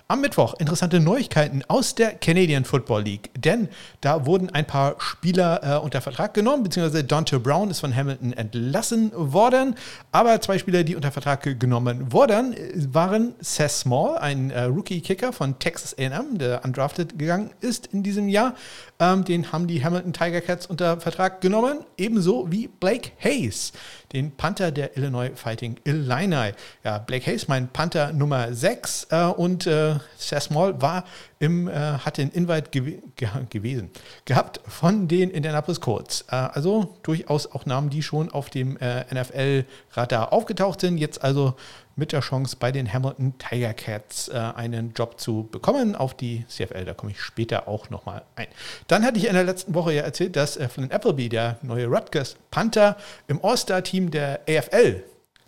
Am 0.08 0.20
Mittwoch 0.20 0.54
interessante 0.60 1.00
Neuigkeiten 1.00 1.64
aus 1.66 1.96
der 1.96 2.14
Canadian 2.14 2.64
Football 2.64 3.02
League, 3.02 3.30
denn 3.36 3.68
da 4.02 4.24
wurden 4.24 4.50
ein 4.50 4.64
paar 4.64 4.94
Spieler 5.00 5.60
äh, 5.64 5.84
unter 5.84 6.00
Vertrag 6.00 6.32
genommen, 6.32 6.62
beziehungsweise 6.62 7.02
Dante 7.02 7.40
Brown 7.40 7.72
ist 7.72 7.80
von 7.80 7.92
Hamilton 7.92 8.32
entlassen 8.32 9.10
worden, 9.16 9.74
aber 10.12 10.40
zwei 10.40 10.58
Spieler, 10.58 10.84
die 10.84 10.94
unter 10.94 11.10
Vertrag 11.10 11.58
genommen 11.58 12.12
wurden, 12.12 12.54
waren 12.94 13.34
Seth 13.40 13.72
Small, 13.72 14.18
ein 14.18 14.52
äh, 14.52 14.62
Rookie-Kicker 14.62 15.32
von 15.32 15.58
Texas 15.58 15.92
A&M, 15.98 16.38
der 16.38 16.64
undrafted 16.64 17.18
gegangen 17.18 17.50
ist 17.60 17.88
in 17.88 18.04
diesem 18.04 18.28
Jahr, 18.28 18.54
ähm, 19.00 19.24
den 19.24 19.50
haben 19.50 19.66
die 19.66 19.82
Hamilton 19.84 20.12
Tiger 20.12 20.40
Cats 20.40 20.66
unter 20.66 21.00
Vertrag 21.00 21.40
genommen, 21.40 21.80
ebenso 21.98 22.52
wie 22.52 22.68
Blake 22.68 23.10
Hayes, 23.18 23.72
den 24.12 24.36
Panther 24.36 24.70
der 24.70 24.96
Illinois 24.96 25.30
Fighting 25.34 25.76
Illini. 25.84 26.52
Ja, 26.84 26.98
Blake 26.98 27.26
Hayes, 27.26 27.48
mein 27.48 27.68
Panther 27.68 28.12
Nummer 28.12 28.52
6 28.52 29.08
äh, 29.10 29.24
und 29.24 29.66
äh, 29.66 29.96
Seth 30.16 30.44
Small 30.44 30.80
war 30.80 31.04
im, 31.38 31.68
äh, 31.68 31.72
hatte 31.72 32.22
den 32.22 32.30
Invite 32.30 32.70
gew 32.70 32.98
ge 33.16 33.28
gewesen, 33.50 33.90
gehabt 34.24 34.60
von 34.66 35.08
den 35.08 35.30
Indianapolis 35.30 35.80
Colts. 35.80 36.24
Äh, 36.30 36.36
also 36.36 36.96
durchaus 37.02 37.50
auch 37.52 37.66
Namen, 37.66 37.90
die 37.90 38.02
schon 38.02 38.30
auf 38.30 38.50
dem 38.50 38.76
äh, 38.78 39.04
NFL-Radar 39.12 40.32
aufgetaucht 40.32 40.80
sind. 40.80 40.98
Jetzt 40.98 41.22
also 41.22 41.54
mit 41.96 42.12
der 42.12 42.20
Chance 42.20 42.56
bei 42.60 42.70
den 42.70 42.92
Hamilton 42.92 43.34
Tiger 43.38 43.74
Cats 43.74 44.28
äh, 44.28 44.34
einen 44.34 44.92
Job 44.92 45.18
zu 45.18 45.48
bekommen 45.50 45.96
auf 45.96 46.14
die 46.14 46.44
CFL. 46.46 46.84
Da 46.84 46.94
komme 46.94 47.12
ich 47.12 47.20
später 47.20 47.66
auch 47.66 47.90
nochmal 47.90 48.22
ein. 48.36 48.46
Dann 48.86 49.04
hatte 49.04 49.18
ich 49.18 49.26
in 49.26 49.34
der 49.34 49.44
letzten 49.44 49.74
Woche 49.74 49.94
ja 49.94 50.02
erzählt, 50.02 50.36
dass 50.36 50.56
äh, 50.56 50.68
Flynn 50.68 50.92
Appleby, 50.92 51.28
der 51.28 51.58
neue 51.62 51.86
Rutgers 51.86 52.36
Panther, 52.50 52.96
im 53.26 53.42
All-Star-Team 53.42 54.10
der 54.10 54.40
AFL, 54.48 55.02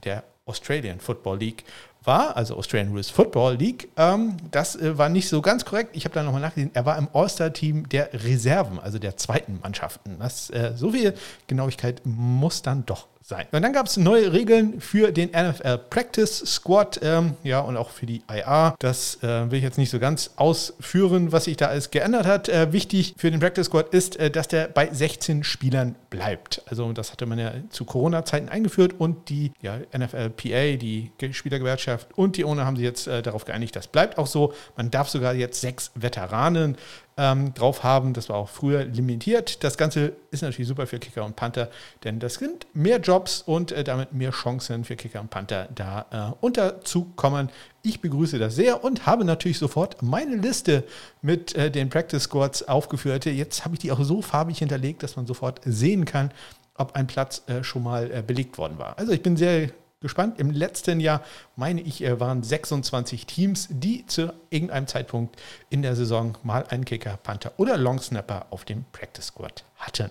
der 0.04 0.24
Australian 0.46 0.98
Football 0.98 1.38
League, 1.38 1.64
war, 2.04 2.36
also 2.36 2.56
Australian 2.56 2.90
Rules 2.90 3.10
Football 3.10 3.56
League. 3.56 3.88
Ähm, 3.96 4.36
das 4.50 4.76
äh, 4.76 4.96
war 4.96 5.08
nicht 5.08 5.28
so 5.28 5.42
ganz 5.42 5.64
korrekt. 5.64 5.90
Ich 5.94 6.04
habe 6.04 6.14
da 6.14 6.22
nochmal 6.22 6.40
nachgesehen. 6.40 6.70
Er 6.74 6.86
war 6.86 6.96
im 6.96 7.08
All-Star-Team 7.12 7.88
der 7.88 8.12
Reserven, 8.12 8.78
also 8.78 8.98
der 8.98 9.16
zweiten 9.16 9.60
Mannschaften. 9.62 10.16
Das, 10.18 10.48
äh, 10.50 10.72
so 10.74 10.92
viel 10.92 11.14
Genauigkeit 11.46 12.00
muss 12.04 12.62
dann 12.62 12.86
doch 12.86 13.06
sein. 13.28 13.46
Und 13.52 13.62
dann 13.62 13.72
gab 13.72 13.86
es 13.86 13.96
neue 13.98 14.32
Regeln 14.32 14.80
für 14.80 15.12
den 15.12 15.30
NFL 15.30 15.78
Practice 15.90 16.38
Squad, 16.46 16.98
ähm, 17.02 17.34
ja, 17.42 17.60
und 17.60 17.76
auch 17.76 17.90
für 17.90 18.06
die 18.06 18.22
IA. 18.30 18.74
Das 18.78 19.22
äh, 19.22 19.50
will 19.50 19.58
ich 19.58 19.64
jetzt 19.64 19.76
nicht 19.76 19.90
so 19.90 19.98
ganz 19.98 20.30
ausführen, 20.36 21.30
was 21.30 21.44
sich 21.44 21.58
da 21.58 21.66
alles 21.66 21.90
geändert 21.90 22.26
hat. 22.26 22.48
Äh, 22.48 22.72
wichtig 22.72 23.14
für 23.18 23.30
den 23.30 23.38
Practice 23.38 23.66
Squad 23.66 23.92
ist, 23.92 24.16
äh, 24.16 24.30
dass 24.30 24.48
der 24.48 24.68
bei 24.68 24.88
16 24.90 25.44
Spielern 25.44 25.94
bleibt. 26.08 26.62
Also 26.66 26.90
das 26.92 27.12
hatte 27.12 27.26
man 27.26 27.38
ja 27.38 27.52
zu 27.68 27.84
Corona-Zeiten 27.84 28.48
eingeführt 28.48 28.94
und 28.98 29.28
die 29.28 29.52
ja, 29.60 29.78
NFLPA, 29.96 30.76
die 30.76 31.10
Spielergewerkschaft 31.32 32.16
und 32.16 32.36
die 32.38 32.44
Owner 32.44 32.64
haben 32.64 32.76
sich 32.76 32.84
jetzt 32.84 33.06
äh, 33.06 33.20
darauf 33.22 33.44
geeinigt, 33.44 33.76
das 33.76 33.88
bleibt 33.88 34.16
auch 34.16 34.26
so. 34.26 34.54
Man 34.76 34.90
darf 34.90 35.10
sogar 35.10 35.34
jetzt 35.34 35.60
sechs 35.60 35.90
Veteranen 35.94 36.76
ähm, 37.18 37.52
drauf 37.52 37.82
haben. 37.82 38.14
Das 38.14 38.28
war 38.28 38.36
auch 38.36 38.48
früher 38.48 38.84
limitiert. 38.84 39.62
Das 39.64 39.76
Ganze 39.76 40.12
ist 40.30 40.42
natürlich 40.42 40.68
super 40.68 40.86
für 40.86 40.98
Kicker 40.98 41.24
und 41.24 41.36
Panther, 41.36 41.68
denn 42.04 42.20
das 42.20 42.34
sind 42.34 42.66
mehr 42.72 43.00
Jobs 43.00 43.42
und 43.42 43.72
äh, 43.72 43.84
damit 43.84 44.12
mehr 44.12 44.30
Chancen 44.30 44.84
für 44.84 44.96
Kicker 44.96 45.20
und 45.20 45.28
Panther 45.28 45.68
da 45.74 46.06
äh, 46.40 46.44
unterzukommen. 46.44 47.50
Ich 47.82 48.00
begrüße 48.00 48.38
das 48.38 48.54
sehr 48.54 48.84
und 48.84 49.04
habe 49.04 49.24
natürlich 49.24 49.58
sofort 49.58 50.00
meine 50.02 50.36
Liste 50.36 50.84
mit 51.20 51.54
äh, 51.56 51.70
den 51.70 51.90
Practice 51.90 52.22
Squads 52.22 52.68
aufgeführt. 52.68 53.26
Jetzt 53.26 53.64
habe 53.64 53.74
ich 53.74 53.80
die 53.80 53.90
auch 53.90 54.02
so 54.02 54.22
farbig 54.22 54.58
hinterlegt, 54.58 55.02
dass 55.02 55.16
man 55.16 55.26
sofort 55.26 55.60
sehen 55.64 56.04
kann, 56.04 56.30
ob 56.74 56.94
ein 56.94 57.08
Platz 57.08 57.42
äh, 57.48 57.64
schon 57.64 57.82
mal 57.82 58.10
äh, 58.10 58.22
belegt 58.22 58.56
worden 58.58 58.78
war. 58.78 58.96
Also 58.96 59.12
ich 59.12 59.22
bin 59.22 59.36
sehr 59.36 59.70
gespannt. 60.00 60.38
Im 60.38 60.50
letzten 60.50 61.00
Jahr, 61.00 61.22
meine 61.56 61.80
ich, 61.80 62.02
waren 62.20 62.42
26 62.42 63.26
Teams, 63.26 63.68
die 63.70 64.06
zu 64.06 64.32
irgendeinem 64.50 64.86
Zeitpunkt 64.86 65.36
in 65.70 65.82
der 65.82 65.96
Saison 65.96 66.36
mal 66.42 66.64
einen 66.68 66.84
Kicker, 66.84 67.18
Panther 67.22 67.52
oder 67.56 67.76
Longsnapper 67.76 68.46
auf 68.50 68.64
dem 68.64 68.84
Practice 68.92 69.26
Squad 69.26 69.64
hatten. 69.76 70.10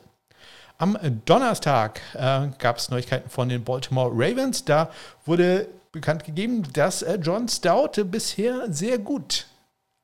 Am 0.80 0.98
Donnerstag 1.26 2.02
äh, 2.14 2.48
gab 2.60 2.78
es 2.78 2.90
Neuigkeiten 2.90 3.30
von 3.30 3.50
den 3.50 3.64
Baltimore 3.64 4.12
Ravens. 4.14 4.64
Da 4.64 4.92
wurde 5.26 5.68
bekannt 5.92 6.24
gegeben, 6.24 6.64
dass 6.74 7.02
äh, 7.02 7.18
John 7.20 7.48
Stout 7.48 8.04
bisher 8.06 8.72
sehr 8.72 9.00
gut 9.00 9.48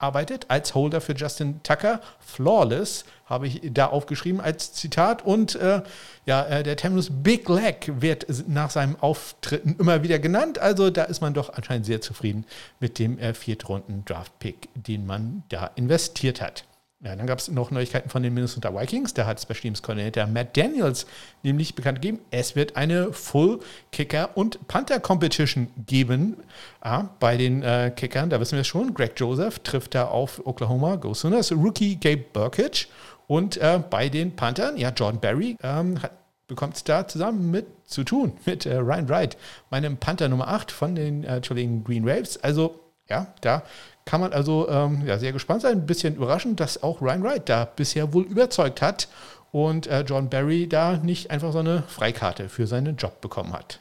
arbeitet 0.04 0.46
als 0.50 0.76
Holder 0.76 1.02
für 1.02 1.14
Justin 1.14 1.64
Tucker. 1.64 2.02
Flawless 2.20 3.06
habe 3.26 3.48
ich 3.48 3.62
da 3.64 3.88
aufgeschrieben 3.88 4.42
als 4.42 4.74
Zitat. 4.74 5.24
Und 5.26 5.56
äh, 5.56 5.82
ja, 6.26 6.44
äh, 6.44 6.62
der 6.62 6.76
Terminus 6.76 7.10
Big 7.10 7.48
Leg 7.48 7.90
wird 8.02 8.28
nach 8.48 8.70
seinem 8.70 8.98
Auftritten 9.00 9.78
immer 9.80 10.04
wieder 10.04 10.20
genannt. 10.20 10.60
Also 10.60 10.90
da 10.90 11.04
ist 11.04 11.22
man 11.22 11.34
doch 11.34 11.54
anscheinend 11.54 11.86
sehr 11.86 12.02
zufrieden 12.02 12.46
mit 12.80 13.00
dem 13.00 13.18
äh, 13.18 13.34
Viertrunden-Draft-Pick, 13.34 14.70
den 14.76 15.06
man 15.06 15.44
da 15.50 15.72
investiert 15.76 16.42
hat. 16.42 16.66
Ja, 17.04 17.18
dann 17.18 17.28
gab 17.28 17.40
es 17.40 17.50
noch 17.50 17.70
Neuigkeiten 17.70 18.10
von 18.10 18.24
den 18.24 18.34
Minnesota 18.34 18.74
Vikings. 18.74 19.14
Da 19.14 19.26
hat 19.26 19.42
Special 19.42 19.60
Teams 19.60 19.82
Coordinator 19.82 20.26
Matt 20.26 20.56
Daniels 20.56 21.06
nämlich 21.44 21.76
bekannt 21.76 22.02
gegeben, 22.02 22.20
es 22.32 22.56
wird 22.56 22.78
eine 22.78 23.12
Full 23.12 23.60
Kicker 23.92 24.30
und 24.36 24.70
Panther 24.70 25.02
Competition 25.02 25.68
geben. 25.86 26.38
Ah, 26.80 27.10
bei 27.20 27.36
den 27.36 27.62
äh, 27.62 27.92
Kickern, 27.94 28.30
da 28.30 28.40
wissen 28.40 28.54
wir 28.54 28.62
es 28.62 28.68
schon, 28.68 28.94
Greg 28.94 29.14
Joseph 29.18 29.60
trifft 29.60 29.96
da 29.96 30.06
auf 30.06 30.46
Oklahoma 30.46 30.96
Go 30.96 31.14
Sooners, 31.14 31.52
Rookie 31.52 31.98
Gabe 31.98 32.24
Burkage. 32.32 32.88
Und 33.28 33.58
äh, 33.58 33.82
bei 33.90 34.08
den 34.08 34.34
Panthern, 34.38 34.78
ja, 34.78 34.90
Jordan 34.90 35.20
Barry 35.20 35.58
ähm, 35.62 36.00
bekommt 36.48 36.78
es 36.78 36.86
da 36.86 37.06
zusammen 37.06 37.52
mit 37.52 37.66
zu 37.86 38.06
tun, 38.06 38.32
mit 38.46 38.66
äh, 38.66 38.78
Ryan 38.78 39.10
Wright, 39.10 39.38
meinem 39.70 39.98
Panther 39.98 40.30
Nummer 40.30 40.48
8 40.48 40.72
von 40.72 40.96
den 40.96 41.26
äh, 41.26 41.42
Green 41.42 42.06
Waves. 42.06 42.42
Also, 42.42 42.80
ja, 43.10 43.28
da 43.42 43.64
kann 44.06 44.22
man 44.22 44.34
also 44.34 44.68
ähm, 44.70 45.04
ja, 45.06 45.18
sehr 45.18 45.32
gespannt 45.32 45.62
sein. 45.62 45.80
Ein 45.80 45.86
bisschen 45.86 46.16
überraschend, 46.16 46.60
dass 46.60 46.84
auch 46.84 47.02
Ryan 47.02 47.24
Wright 47.24 47.50
da 47.50 47.66
bisher 47.66 48.14
wohl 48.14 48.24
überzeugt 48.24 48.82
hat 48.82 49.08
und 49.52 49.88
äh, 49.88 50.02
John 50.02 50.30
Barry 50.30 50.68
da 50.68 50.98
nicht 50.98 51.32
einfach 51.32 51.54
so 51.54 51.60
eine 51.60 51.84
Freikarte 51.88 52.50
für 52.50 52.68
seinen 52.68 52.98
Job 52.98 53.22
bekommen 53.22 53.54
hat. 53.54 53.80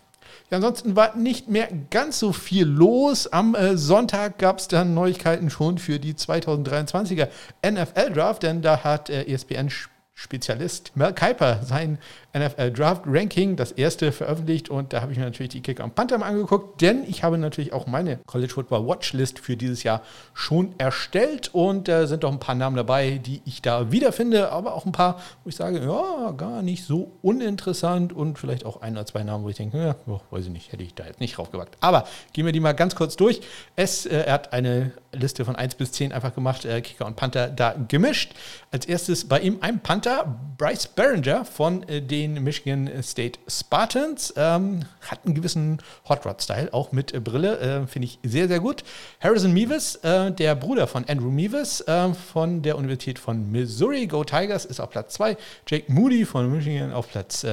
Ja, 0.50 0.56
ansonsten 0.56 0.96
war 0.96 1.16
nicht 1.16 1.48
mehr 1.48 1.68
ganz 1.90 2.18
so 2.18 2.32
viel 2.32 2.66
los. 2.66 3.26
Am 3.26 3.54
äh, 3.54 3.76
Sonntag 3.78 4.38
gab 4.38 4.58
es 4.58 4.68
dann 4.68 4.92
Neuigkeiten 4.92 5.48
schon 5.48 5.78
für 5.78 5.98
die 5.98 6.12
2023er 6.12 7.28
NFL 7.66 8.12
Draft, 8.12 8.42
denn 8.42 8.60
da 8.60 8.84
hat 8.84 9.08
äh, 9.08 9.24
ESPN 9.24 9.70
Spezialist 10.14 10.94
Mel 10.94 11.14
Kiper 11.14 11.60
sein 11.64 11.98
NFL 12.36 12.70
Draft 12.72 13.02
Ranking, 13.06 13.56
das 13.56 13.72
erste 13.72 14.10
veröffentlicht 14.10 14.70
und 14.70 14.92
da 14.92 15.02
habe 15.02 15.12
ich 15.12 15.18
mir 15.18 15.24
natürlich 15.24 15.52
die 15.52 15.60
Kicker 15.60 15.84
und 15.84 15.94
Panther 15.94 16.18
mal 16.18 16.26
angeguckt, 16.26 16.80
denn 16.80 17.04
ich 17.06 17.22
habe 17.22 17.36
natürlich 17.36 17.72
auch 17.72 17.86
meine 17.86 18.18
College 18.26 18.52
Football 18.52 18.86
Watchlist 18.86 19.38
für 19.38 19.56
dieses 19.56 19.82
Jahr 19.82 20.02
schon 20.32 20.74
erstellt 20.78 21.50
und 21.52 21.88
da 21.88 22.02
äh, 22.02 22.06
sind 22.06 22.24
doch 22.24 22.32
ein 22.32 22.40
paar 22.40 22.54
Namen 22.54 22.76
dabei, 22.76 23.20
die 23.22 23.42
ich 23.44 23.60
da 23.60 23.92
wiederfinde, 23.92 24.50
aber 24.50 24.74
auch 24.74 24.86
ein 24.86 24.92
paar, 24.92 25.20
wo 25.44 25.50
ich 25.50 25.56
sage, 25.56 25.80
ja, 25.80 26.30
gar 26.32 26.62
nicht 26.62 26.84
so 26.84 27.12
uninteressant 27.20 28.12
und 28.12 28.38
vielleicht 28.38 28.64
auch 28.64 28.80
ein 28.80 28.94
oder 28.94 29.06
zwei 29.06 29.22
Namen, 29.24 29.44
wo 29.44 29.48
ich 29.48 29.56
denke, 29.56 29.78
ja, 29.78 29.96
oh, 30.06 30.20
weiß 30.30 30.46
ich 30.46 30.50
nicht, 30.50 30.72
hätte 30.72 30.84
ich 30.84 30.94
da 30.94 31.04
jetzt 31.04 31.20
nicht 31.20 31.36
draufgewagt. 31.36 31.76
Aber 31.80 32.06
gehen 32.32 32.46
wir 32.46 32.52
die 32.52 32.60
mal 32.60 32.72
ganz 32.72 32.94
kurz 32.94 33.16
durch. 33.16 33.42
Es, 33.76 34.06
äh, 34.06 34.22
er 34.22 34.32
hat 34.32 34.52
eine 34.52 34.92
Liste 35.12 35.44
von 35.44 35.56
1 35.56 35.74
bis 35.74 35.92
10 35.92 36.12
einfach 36.12 36.34
gemacht, 36.34 36.64
äh, 36.64 36.80
Kicker 36.80 37.06
und 37.06 37.16
Panther 37.16 37.48
da 37.48 37.74
gemischt. 37.88 38.34
Als 38.70 38.86
erstes 38.86 39.28
bei 39.28 39.40
ihm 39.40 39.58
ein 39.60 39.80
Panther, 39.80 40.38
Bryce 40.56 40.86
Barringer 40.86 41.44
von 41.44 41.86
äh, 41.88 42.00
den 42.22 42.42
Michigan 42.42 42.90
State 43.02 43.38
Spartans. 43.48 44.32
Ähm, 44.36 44.84
hat 45.02 45.24
einen 45.24 45.34
gewissen 45.34 45.78
Hot 46.08 46.24
Rod-Style, 46.24 46.72
auch 46.72 46.92
mit 46.92 47.12
äh, 47.12 47.20
Brille, 47.20 47.58
äh, 47.58 47.86
finde 47.86 48.06
ich 48.06 48.18
sehr, 48.22 48.48
sehr 48.48 48.60
gut. 48.60 48.84
Harrison 49.20 49.52
Meeves, 49.52 49.96
äh, 49.96 50.30
der 50.32 50.54
Bruder 50.54 50.86
von 50.86 51.04
Andrew 51.08 51.30
Meeves 51.30 51.80
äh, 51.82 52.14
von 52.14 52.62
der 52.62 52.76
Universität 52.78 53.18
von 53.18 53.50
Missouri, 53.50 54.06
Go 54.06 54.24
Tigers, 54.24 54.64
ist 54.64 54.80
auf 54.80 54.90
Platz 54.90 55.14
2. 55.14 55.36
Jake 55.66 55.92
Moody 55.92 56.24
von 56.24 56.50
Michigan 56.50 56.92
auf 56.92 57.10
Platz 57.10 57.44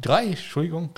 3, 0.00 0.26
Entschuldigung. 0.26 0.90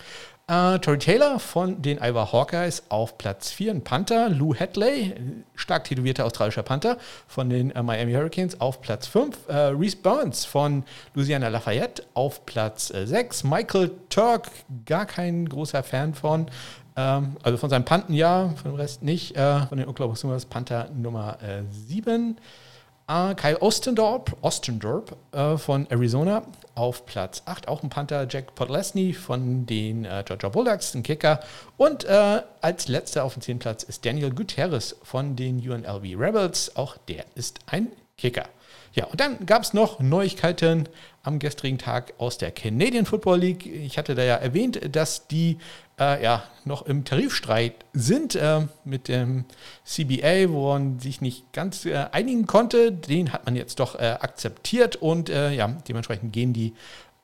Uh, 0.51 0.79
Tory 0.79 0.97
Taylor 0.97 1.39
von 1.39 1.83
den 1.83 1.99
Iowa 2.01 2.33
Hawkeyes 2.33 2.85
auf 2.89 3.19
Platz 3.19 3.51
4, 3.51 3.71
ein 3.71 3.85
Panther. 3.85 4.31
Lou 4.31 4.55
Hadley, 4.55 5.15
stark 5.55 5.85
tätowierter 5.85 6.25
australischer 6.25 6.63
Panther 6.63 6.97
von 7.27 7.51
den 7.51 7.71
uh, 7.77 7.83
Miami 7.83 8.15
Hurricanes 8.15 8.59
auf 8.59 8.81
Platz 8.81 9.07
5. 9.09 9.37
Uh, 9.47 9.53
äh, 9.53 9.57
Reese 9.75 9.99
Burns 9.99 10.47
von 10.47 10.85
Louisiana 11.13 11.49
Lafayette 11.49 12.03
auf 12.15 12.47
Platz 12.47 12.87
6. 12.87 13.45
Michael 13.45 13.91
Turk, 14.09 14.49
gar 14.87 15.05
kein 15.05 15.47
großer 15.47 15.83
Fan 15.83 16.15
von. 16.15 16.47
Ähm, 16.97 17.37
also 17.43 17.59
von 17.59 17.69
seinen 17.69 17.85
Panten 17.85 18.15
ja, 18.15 18.49
von 18.57 18.73
dem 18.73 18.77
Rest 18.77 19.03
nicht. 19.03 19.37
von 19.37 19.77
den 19.77 19.87
Oklahoma 19.87 20.17
Sooners 20.17 20.47
Panther 20.47 20.89
Nummer 20.95 21.37
7. 21.71 22.39
Uh, 23.11 23.33
Kyle 23.35 23.57
Ostendorp, 23.63 24.37
Ostendorp 24.43 25.17
uh, 25.35 25.57
von 25.57 25.87
Arizona 25.91 26.43
auf 26.75 27.07
Platz 27.07 27.41
8. 27.47 27.67
Auch 27.67 27.83
ein 27.83 27.89
Panther, 27.89 28.27
Jack 28.29 28.55
Podlesny 28.55 29.15
von 29.15 29.65
den 29.65 30.05
uh, 30.05 30.23
Georgia 30.27 30.51
Bulldogs, 30.51 30.95
ein 30.95 31.03
Kicker. 31.03 31.41
Und 31.79 32.05
äh, 32.05 32.43
als 32.61 32.87
letzter 32.87 33.25
auf 33.25 33.33
dem 33.33 33.41
10. 33.41 33.61
Platz 33.61 33.83
ist 33.83 34.05
Daniel 34.05 34.31
Gutierrez 34.31 34.95
von 35.03 35.37
den 35.37 35.59
UNLV 35.59 36.21
Rebels. 36.21 36.77
Auch 36.77 36.99
der 37.09 37.25
ist 37.35 37.61
ein 37.65 37.89
Kicker. 38.19 38.45
Ja, 38.95 39.05
und 39.07 39.21
dann 39.21 39.47
gab 39.47 39.63
es 39.63 39.75
noch 39.75 40.01
Neuigkeiten 40.01 40.89
am 41.23 41.39
gestrigen 41.39 41.79
Tag 41.79 42.15
aus 42.19 42.39
der 42.39 42.51
Canadian 42.51 43.07
Football 43.07 43.39
League. 43.41 43.67
Ich 43.67 43.99
hatte 43.99 44.15
da 44.15 44.23
ja 44.23 44.37
erwähnt, 44.37 44.81
dass 44.95 45.27
die 45.29 45.59
äh, 45.99 46.23
ja, 46.23 46.45
noch 46.65 46.83
im 46.87 47.05
Tarifstreit 47.05 47.75
sind 47.93 48.35
äh, 48.35 48.67
mit 48.85 49.09
dem 49.09 49.45
CBA, 49.85 50.51
wo 50.51 50.73
man 50.73 50.99
sich 50.99 51.21
nicht 51.21 51.53
ganz 51.53 51.85
äh, 51.85 52.07
einigen 52.13 52.47
konnte. 52.47 52.93
Den 52.93 53.33
hat 53.33 53.45
man 53.47 53.57
jetzt 53.57 53.81
doch 53.81 53.95
äh, 53.97 54.17
akzeptiert 54.21 54.97
und 54.97 55.29
äh, 55.29 55.53
ja, 55.53 55.69
dementsprechend 55.89 56.33
gehen 56.33 56.53
die 56.53 56.75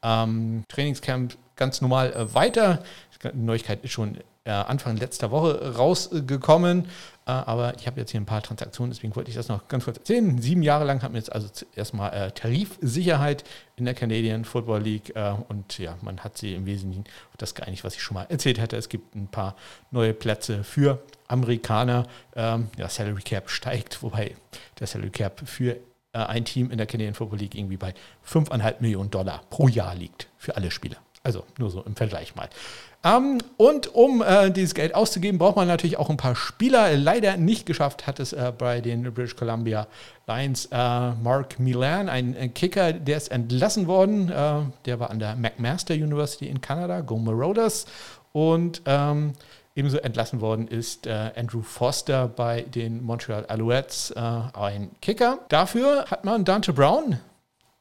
ähm, 0.02 0.64
Trainingscamp 0.68 1.37
ganz 1.56 1.80
normal 1.80 2.12
äh, 2.12 2.34
weiter. 2.34 2.82
Die 3.23 3.37
Neuigkeit 3.37 3.82
ist 3.84 3.92
schon 3.92 4.18
Anfang 4.46 4.99
letzter 4.99 5.30
Woche 5.30 5.75
rausgekommen. 5.75 6.84
Äh, 7.26 7.30
aber 7.30 7.75
ich 7.78 7.87
habe 7.87 8.00
jetzt 8.00 8.11
hier 8.11 8.20
ein 8.20 8.26
paar 8.26 8.42
Transaktionen, 8.42 8.92
deswegen 8.92 9.16
wollte 9.16 9.30
ich 9.30 9.37
das 9.37 9.49
noch 9.49 9.68
ganz 9.68 9.84
kurz 9.84 9.96
erzählen. 9.96 10.40
Sieben 10.40 10.62
Jahre 10.62 10.84
lang 10.84 11.02
hatten 11.02 11.14
wir 11.14 11.18
jetzt 11.18 11.32
also 11.32 11.49
erstmal 11.75 12.12
äh, 12.12 12.30
Tarifsicherheit 12.32 13.44
in 13.76 13.87
der 13.87 13.94
Canadian 13.94 14.44
Football 14.44 14.82
League 14.82 15.16
äh, 15.16 15.34
und 15.49 15.78
ja, 15.78 15.96
man 16.02 16.20
hat 16.20 16.37
sie 16.37 16.54
im 16.54 16.66
Wesentlichen 16.66 17.04
auf 17.30 17.37
das 17.38 17.54
geeinigt, 17.54 17.84
was 17.84 17.94
ich 17.94 18.02
schon 18.02 18.14
mal 18.14 18.25
erzählt 18.25 18.61
hatte. 18.61 18.76
Es 18.76 18.88
gibt 18.88 19.14
ein 19.14 19.28
paar 19.28 19.56
neue 19.90 20.12
Plätze 20.12 20.64
für 20.64 21.02
Amerikaner. 21.28 22.06
Ähm, 22.37 22.68
ja, 22.76 22.88
Salary 22.88 23.23
Cap 23.23 23.49
steigt, 23.49 24.02
wobei 24.02 24.34
der 24.78 24.87
Salary 24.87 25.11
Cap 25.11 25.42
für 25.46 25.76
äh, 25.76 25.78
ein 26.12 26.44
Team 26.44 26.70
in 26.70 26.76
der 26.76 26.87
Canadian 26.87 27.14
Football 27.14 27.38
League 27.38 27.54
irgendwie 27.54 27.78
bei 27.78 27.94
5,5 28.28 28.75
Millionen 28.80 29.11
Dollar 29.11 29.42
pro 29.49 29.68
Jahr 29.68 29.94
liegt 29.94 30.28
für 30.37 30.56
alle 30.56 30.70
Spieler. 30.70 30.99
Also 31.25 31.45
nur 31.59 31.71
so 31.71 31.83
im 31.83 31.97
Vergleich 31.97 32.37
mal. 32.37 32.50
Ähm, 33.02 33.38
und 33.57 33.95
um 33.95 34.23
äh, 34.23 34.50
dieses 34.50 34.75
Geld 34.75 34.95
auszugeben, 34.95 35.38
braucht 35.38 35.57
man 35.57 35.66
natürlich 35.66 35.99
auch 35.99 36.11
ein 36.11 36.19
paar 36.19 36.37
Spieler. 36.37 36.97
Leider 36.97 37.37
nicht 37.38 37.66
geschafft 37.66 38.07
hat 38.07 38.21
es 38.21 38.33
äh, 38.33 38.52
bei 38.57 38.81
den 38.81 39.02
British 39.12 39.35
Columbia 39.35 39.87
Lions 40.26 40.66
äh, 40.66 40.76
Mark 40.76 41.59
Milan, 41.59 42.09
ein, 42.09 42.37
ein, 42.37 42.52
Kicker, 42.54 42.93
der 42.93 43.16
ist 43.16 43.28
entlassen 43.28 43.87
worden. 43.87 44.31
Äh, 44.31 44.61
der 44.85 45.00
war 45.00 45.11
an 45.11 45.19
der 45.19 45.35
McMaster 45.35 45.95
University 45.95 46.47
in 46.47 46.61
Kanada, 46.61 47.00
Go 47.00 47.19
Marauders. 47.19 47.87
Und 48.33 48.83
ähm, 48.85 49.33
ebenso 49.75 49.99
entlassen 49.99 50.40
worden 50.40 50.69
ist 50.69 51.07
äh, 51.07 51.31
Andrew 51.37 51.62
Foster 51.62 52.28
bei 52.28 52.62
den 52.62 53.02
Montreal 53.02 53.47
Alouettes, 53.47 54.11
äh, 54.11 54.21
ein 54.21 54.90
Kicker. 55.00 55.38
Dafür 55.49 56.07
hat 56.11 56.25
man 56.25 56.45
Dante 56.45 56.73
Brown 56.73 57.19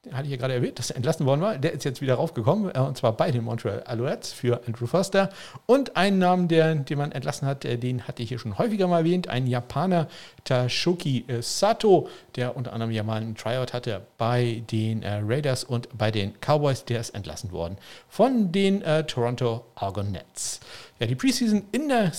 den 0.05 0.17
hatte 0.17 0.25
ich 0.25 0.31
ja 0.31 0.37
gerade 0.37 0.53
erwähnt, 0.53 0.79
dass 0.79 0.89
er 0.89 0.97
entlassen 0.97 1.25
worden 1.25 1.39
war. 1.39 1.57
Der 1.57 1.71
ist 1.71 1.85
jetzt 1.85 2.01
wieder 2.01 2.15
raufgekommen, 2.15 2.75
äh, 2.75 2.79
und 2.79 2.97
zwar 2.97 3.13
bei 3.13 3.31
den 3.31 3.45
Montreal 3.45 3.83
Alouettes 3.83 4.33
für 4.33 4.61
Andrew 4.67 4.85
Foster. 4.85 5.29
Und 5.65 5.95
einen 5.95 6.19
Namen, 6.19 6.49
der, 6.49 6.75
den 6.75 6.97
man 6.97 7.13
entlassen 7.13 7.47
hat, 7.47 7.63
äh, 7.63 7.77
den 7.77 8.05
hatte 8.05 8.21
ich 8.21 8.29
hier 8.29 8.39
schon 8.39 8.57
häufiger 8.57 8.87
mal 8.87 8.99
erwähnt, 8.99 9.29
ein 9.29 9.47
Japaner, 9.47 10.07
Tashuki 10.43 11.23
äh, 11.27 11.41
Sato, 11.41 12.09
der 12.35 12.57
unter 12.57 12.73
anderem 12.73 12.91
ja 12.91 13.03
mal 13.03 13.21
einen 13.21 13.35
Tryout 13.35 13.71
hatte 13.71 14.01
bei 14.17 14.63
den 14.71 15.03
Raiders 15.03 15.63
und 15.63 15.87
bei 15.97 16.11
den 16.11 16.33
Cowboys. 16.41 16.83
Der 16.85 16.99
ist 16.99 17.11
entlassen 17.11 17.51
worden 17.51 17.77
von 18.09 18.51
den 18.51 18.81
äh, 18.81 19.05
Toronto 19.05 19.65
Argonauts. 19.75 20.59
Ja, 20.99 21.07
die 21.07 21.15
Preseason 21.15 21.63
in 21.71 21.87
der 21.87 22.11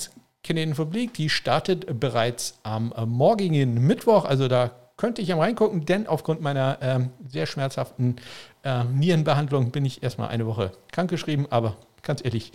Canadian 0.42 0.74
Football 0.74 1.06
die 1.08 1.28
startet 1.28 2.00
bereits 2.00 2.58
am 2.62 2.94
morgigen 3.06 3.86
Mittwoch, 3.86 4.24
also 4.24 4.48
da 4.48 4.70
könnte 4.96 5.22
ich 5.22 5.32
am 5.32 5.40
reingucken, 5.40 5.84
denn 5.84 6.06
aufgrund 6.06 6.40
meiner 6.40 6.78
ähm, 6.80 7.10
sehr 7.26 7.46
schmerzhaften 7.46 8.16
äh, 8.62 8.84
Nierenbehandlung 8.84 9.70
bin 9.70 9.84
ich 9.84 10.02
erstmal 10.02 10.28
eine 10.28 10.46
Woche 10.46 10.72
krankgeschrieben, 10.92 11.46
aber 11.50 11.76
ganz 12.02 12.24
ehrlich, 12.24 12.52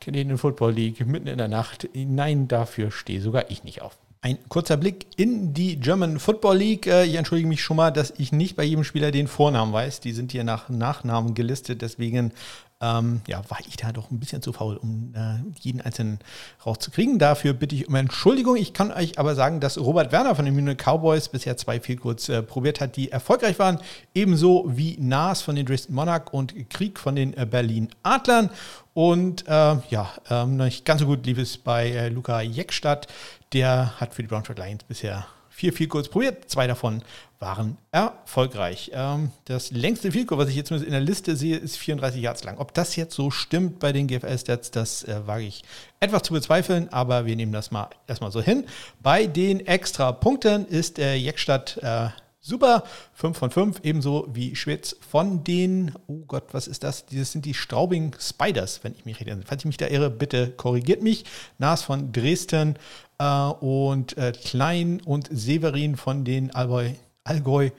Canadian 0.00 0.38
Football 0.38 0.72
League 0.72 1.04
mitten 1.06 1.26
in 1.26 1.38
der 1.38 1.48
Nacht, 1.48 1.88
nein, 1.94 2.48
dafür 2.48 2.90
stehe 2.90 3.20
sogar 3.20 3.50
ich 3.50 3.64
nicht 3.64 3.82
auf. 3.82 3.98
Ein 4.22 4.38
kurzer 4.50 4.76
Blick 4.76 5.06
in 5.16 5.54
die 5.54 5.76
German 5.80 6.18
Football 6.18 6.58
League. 6.58 6.86
Äh, 6.86 7.06
ich 7.06 7.14
entschuldige 7.14 7.48
mich 7.48 7.62
schon 7.62 7.78
mal, 7.78 7.90
dass 7.90 8.12
ich 8.18 8.32
nicht 8.32 8.54
bei 8.54 8.64
jedem 8.64 8.84
Spieler 8.84 9.10
den 9.10 9.28
Vornamen 9.28 9.72
weiß. 9.72 10.00
Die 10.00 10.12
sind 10.12 10.32
hier 10.32 10.44
nach 10.44 10.68
Nachnamen 10.68 11.32
gelistet. 11.32 11.80
Deswegen 11.80 12.32
ähm, 12.80 13.20
ja, 13.26 13.42
war 13.48 13.58
ich 13.68 13.76
da 13.76 13.92
doch 13.92 14.10
ein 14.10 14.18
bisschen 14.18 14.40
zu 14.40 14.52
faul, 14.52 14.76
um 14.76 15.12
äh, 15.14 15.38
jeden 15.60 15.80
einzelnen 15.80 16.18
rauszukriegen. 16.64 17.18
Dafür 17.18 17.52
bitte 17.52 17.74
ich 17.74 17.88
um 17.88 17.94
Entschuldigung. 17.94 18.56
Ich 18.56 18.72
kann 18.72 18.90
euch 18.90 19.18
aber 19.18 19.34
sagen, 19.34 19.60
dass 19.60 19.78
Robert 19.78 20.12
Werner 20.12 20.34
von 20.34 20.46
den 20.46 20.54
Munich 20.54 20.78
Cowboys 20.78 21.28
bisher 21.28 21.56
zwei 21.56 21.78
kurz 21.78 22.28
äh, 22.28 22.42
probiert 22.42 22.80
hat, 22.80 22.96
die 22.96 23.12
erfolgreich 23.12 23.58
waren. 23.58 23.78
Ebenso 24.14 24.64
wie 24.66 24.96
Nas 24.98 25.42
von 25.42 25.56
den 25.56 25.66
Dresden 25.66 25.94
Monarch 25.94 26.32
und 26.32 26.70
Krieg 26.70 26.98
von 26.98 27.16
den 27.16 27.36
äh, 27.36 27.46
Berlin 27.46 27.90
Adlern. 28.02 28.50
Und 28.94 29.46
äh, 29.46 29.76
ja, 29.90 30.10
ähm, 30.30 30.56
nicht 30.56 30.84
ganz 30.84 31.00
so 31.00 31.06
gut 31.06 31.26
lief 31.26 31.38
es 31.38 31.58
bei 31.58 31.90
äh, 31.90 32.08
Luca 32.08 32.40
Jeckstadt. 32.40 33.08
Der 33.52 34.00
hat 34.00 34.14
für 34.14 34.22
die 34.22 34.28
Braunschweig 34.28 34.58
Lions 34.58 34.84
bisher 34.84 35.26
vier 35.60 35.88
kurz 35.88 36.08
probiert. 36.08 36.50
Zwei 36.50 36.66
davon 36.66 37.02
waren 37.38 37.78
erfolgreich. 37.92 38.90
Ähm, 38.94 39.30
das 39.44 39.70
längste 39.70 40.12
Field 40.12 40.30
was 40.30 40.48
ich 40.48 40.56
jetzt 40.56 40.70
in 40.70 40.90
der 40.90 41.00
Liste 41.00 41.36
sehe, 41.36 41.56
ist 41.56 41.76
34 41.76 42.20
Yards 42.20 42.44
lang. 42.44 42.58
Ob 42.58 42.74
das 42.74 42.96
jetzt 42.96 43.14
so 43.14 43.30
stimmt 43.30 43.78
bei 43.78 43.92
den 43.92 44.06
GFL-Stats, 44.06 44.70
das 44.70 45.04
äh, 45.04 45.26
wage 45.26 45.44
ich 45.44 45.62
etwas 46.00 46.22
zu 46.22 46.32
bezweifeln, 46.32 46.88
aber 46.90 47.26
wir 47.26 47.36
nehmen 47.36 47.52
das 47.52 47.70
mal 47.70 47.88
erstmal 48.06 48.30
so 48.30 48.42
hin. 48.42 48.64
Bei 49.02 49.26
den 49.26 49.66
extra 49.66 50.12
Punkten 50.12 50.66
ist 50.66 50.98
äh, 50.98 51.14
Jeckstadt 51.14 51.78
äh, 51.82 52.08
super, 52.40 52.84
5 53.14 53.36
von 53.36 53.50
5, 53.50 53.80
ebenso 53.82 54.28
wie 54.32 54.56
Schwitz 54.56 54.96
von 55.08 55.44
den, 55.44 55.94
oh 56.06 56.24
Gott, 56.26 56.44
was 56.52 56.66
ist 56.66 56.82
das? 56.82 57.06
Das 57.06 57.32
sind 57.32 57.44
die 57.44 57.54
Straubing 57.54 58.16
Spiders, 58.18 58.80
wenn 58.82 58.94
ich 58.94 59.04
mich 59.04 59.20
rede. 59.20 59.40
Falls 59.44 59.62
ich 59.62 59.66
mich 59.66 59.76
da 59.76 59.86
irre, 59.86 60.10
bitte 60.10 60.50
korrigiert 60.50 61.02
mich. 61.02 61.24
Nas 61.58 61.82
von 61.82 62.12
Dresden 62.12 62.76
äh, 63.18 63.24
und 63.24 64.16
äh, 64.16 64.32
Klein 64.32 65.00
und 65.04 65.28
Severin 65.30 65.96
von 65.96 66.24
den 66.24 66.50
Allgäu 66.54 66.92
Allgäu 67.22 67.70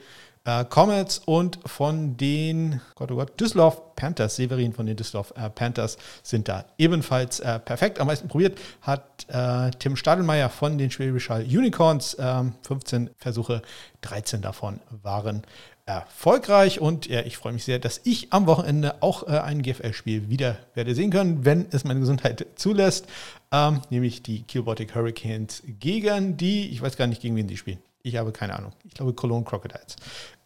äh, 0.44 0.64
Comets 0.64 1.18
und 1.24 1.58
von 1.66 2.16
den 2.16 2.80
Gott, 2.94 3.10
oh 3.10 3.16
Gott, 3.16 3.40
Düsseldorf 3.40 3.94
Panthers, 3.96 4.36
Severin 4.36 4.72
von 4.72 4.86
den 4.86 4.96
Düsseldorf 4.96 5.32
äh, 5.36 5.48
Panthers 5.50 5.98
sind 6.22 6.48
da 6.48 6.64
ebenfalls 6.78 7.40
äh, 7.40 7.58
perfekt. 7.58 8.00
Am 8.00 8.06
meisten 8.06 8.28
probiert 8.28 8.58
hat 8.80 9.26
äh, 9.28 9.70
Tim 9.78 9.96
Stadelmeier 9.96 10.48
von 10.48 10.78
den 10.78 10.90
Schwäbisch 10.90 11.30
Hall 11.30 11.42
Unicorns. 11.42 12.16
15 12.62 13.02
ähm, 13.02 13.10
Versuche, 13.16 13.62
13 14.02 14.42
davon 14.42 14.80
waren 15.02 15.44
erfolgreich 15.86 16.80
und 16.80 17.06
ja, 17.06 17.20
ich 17.20 17.36
freue 17.36 17.52
mich 17.52 17.64
sehr, 17.64 17.78
dass 17.78 18.00
ich 18.04 18.32
am 18.32 18.46
Wochenende 18.46 19.02
auch 19.02 19.26
äh, 19.26 19.38
ein 19.38 19.62
GFL-Spiel 19.62 20.28
wieder 20.28 20.58
werde 20.74 20.94
sehen 20.94 21.10
können, 21.10 21.44
wenn 21.44 21.66
es 21.70 21.84
meine 21.84 22.00
Gesundheit 22.00 22.46
zulässt, 22.54 23.06
ähm, 23.50 23.80
nämlich 23.90 24.22
die 24.22 24.42
Kilbotic 24.42 24.94
Hurricanes 24.94 25.62
gegen 25.66 26.36
die, 26.36 26.68
ich 26.70 26.80
weiß 26.80 26.96
gar 26.96 27.06
nicht, 27.06 27.20
gegen 27.20 27.36
wen 27.36 27.48
sie 27.48 27.56
spielen. 27.56 27.78
Ich 28.04 28.16
habe 28.16 28.32
keine 28.32 28.56
Ahnung. 28.56 28.72
Ich 28.84 28.94
glaube 28.94 29.12
Cologne 29.12 29.44
Crocodiles. 29.44 29.96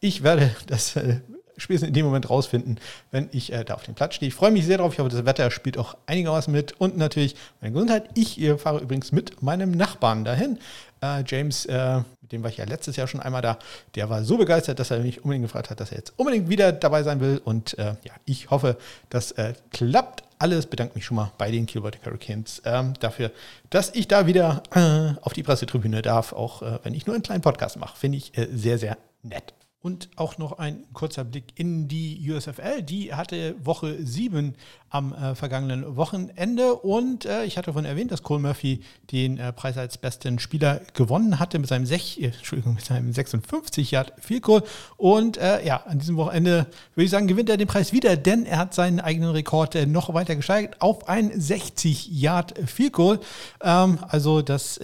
Ich 0.01 0.23
werde 0.23 0.55
das 0.67 0.97
äh, 0.97 1.21
spätestens 1.57 1.89
in 1.89 1.95
dem 1.95 2.07
Moment 2.07 2.29
rausfinden, 2.29 2.79
wenn 3.11 3.29
ich 3.33 3.53
äh, 3.53 3.65
da 3.65 3.75
auf 3.75 3.85
dem 3.85 3.95
Platz 3.95 4.15
stehe. 4.15 4.29
Ich 4.29 4.35
freue 4.35 4.51
mich 4.51 4.67
sehr 4.67 4.79
drauf. 4.79 4.93
Ich 4.93 4.99
hoffe, 4.99 5.11
das 5.11 5.25
Wetter 5.25 5.51
spielt 5.51 5.79
auch 5.79 5.97
einigermaßen 6.07 6.53
mit 6.53 6.79
und 6.81 6.97
natürlich 6.97 7.37
meine 7.61 7.73
Gesundheit. 7.73 8.11
Ich 8.15 8.41
äh, 8.41 8.59
fahre 8.59 8.81
übrigens 8.81 9.13
mit 9.13 9.43
meinem 9.43 9.71
Nachbarn 9.71 10.25
dahin. 10.25 10.59
Äh, 11.01 11.25
James, 11.27 11.67
äh, 11.67 11.99
mit 12.21 12.33
dem 12.33 12.43
war 12.43 12.51
ich 12.51 12.57
ja 12.57 12.65
letztes 12.65 12.97
Jahr 12.97 13.07
schon 13.07 13.21
einmal 13.21 13.43
da. 13.43 13.59
Der 13.95 14.11
war 14.11 14.25
so 14.25 14.37
begeistert, 14.37 14.79
dass 14.79 14.91
er 14.91 15.01
mich 15.01 15.25
unbedingt 15.25 15.45
gefragt 15.45 15.71
hat, 15.71 15.81
dass 15.81 15.93
er 15.93 15.99
jetzt 15.99 16.13
unbedingt 16.17 16.49
wieder 16.49 16.73
dabei 16.73 17.03
sein 17.03 17.21
will. 17.21 17.41
Und 17.45 17.79
äh, 17.79 17.95
ja, 18.03 18.13
ich 18.25 18.51
hoffe, 18.51 18.77
das 19.11 19.35
klappt 19.71 20.25
alles. 20.39 20.67
Bedanke 20.67 20.95
mich 20.95 21.05
schon 21.05 21.17
mal 21.17 21.33
bei 21.39 21.51
den 21.51 21.67
Kilbert 21.67 21.99
Hurricanes 22.05 22.61
ähm, 22.65 22.95
dafür, 23.01 23.31
dass 23.71 23.95
ich 23.95 24.09
da 24.09 24.27
wieder 24.27 24.63
auf 25.23 25.33
die 25.33 25.43
Pressetribüne 25.43 26.03
darf, 26.03 26.33
auch 26.33 26.63
wenn 26.83 26.95
ich 26.95 27.07
nur 27.07 27.15
einen 27.15 27.23
kleinen 27.23 27.43
Podcast 27.43 27.79
mache. 27.79 27.97
Finde 27.97 28.19
ich 28.19 28.33
sehr, 28.53 28.79
sehr 28.79 28.99
nett. 29.23 29.55
Und 29.87 30.09
auch 30.17 30.37
noch 30.37 30.59
ein 30.59 30.83
kurzer 30.95 31.23
Blick 31.23 31.45
in 31.55 31.87
die 31.87 32.29
USFL. 32.29 32.83
Die 32.83 33.15
hatte 33.15 33.55
Woche 33.65 34.05
7 34.05 34.57
am 34.91 35.13
äh, 35.13 35.37
vergangenen 35.37 35.95
Wochenende. 35.95 36.75
Und 36.75 37.25
äh, 37.25 37.45
ich 37.45 37.57
hatte 37.57 37.73
vorhin 37.73 37.89
erwähnt, 37.89 38.11
dass 38.11 38.25
Cole 38.25 38.41
Murphy 38.41 38.81
den 39.13 39.39
äh, 39.39 39.53
Preis 39.53 39.79
als 39.79 39.97
besten 39.97 40.41
Spieler 40.41 40.81
gewonnen 40.95 41.39
hatte 41.39 41.61
mit 41.61 41.69
seinem, 41.69 41.87
sech, 41.87 42.21
äh, 42.21 42.33
seinem 42.83 43.13
56 43.13 43.93
Yard 43.93 44.13
Field 44.19 44.43
Goal. 44.43 44.65
Und 44.97 45.37
äh, 45.37 45.65
ja, 45.65 45.85
an 45.87 46.01
diesem 46.01 46.17
Wochenende 46.17 46.67
würde 46.97 47.05
ich 47.05 47.11
sagen, 47.13 47.29
gewinnt 47.29 47.49
er 47.49 47.57
den 47.57 47.69
Preis 47.69 47.93
wieder, 47.93 48.17
denn 48.17 48.45
er 48.45 48.59
hat 48.59 48.75
seinen 48.75 48.99
eigenen 48.99 49.31
Rekord 49.31 49.77
äh, 49.77 49.87
noch 49.87 50.13
weiter 50.13 50.35
gesteigert 50.35 50.83
auf 50.83 51.09
ein 51.09 51.31
60 51.33 52.09
Yard 52.09 52.55
Field 52.67 52.93
Goal. 52.93 53.21
Ähm, 53.63 54.01
also 54.09 54.43
das, 54.43 54.81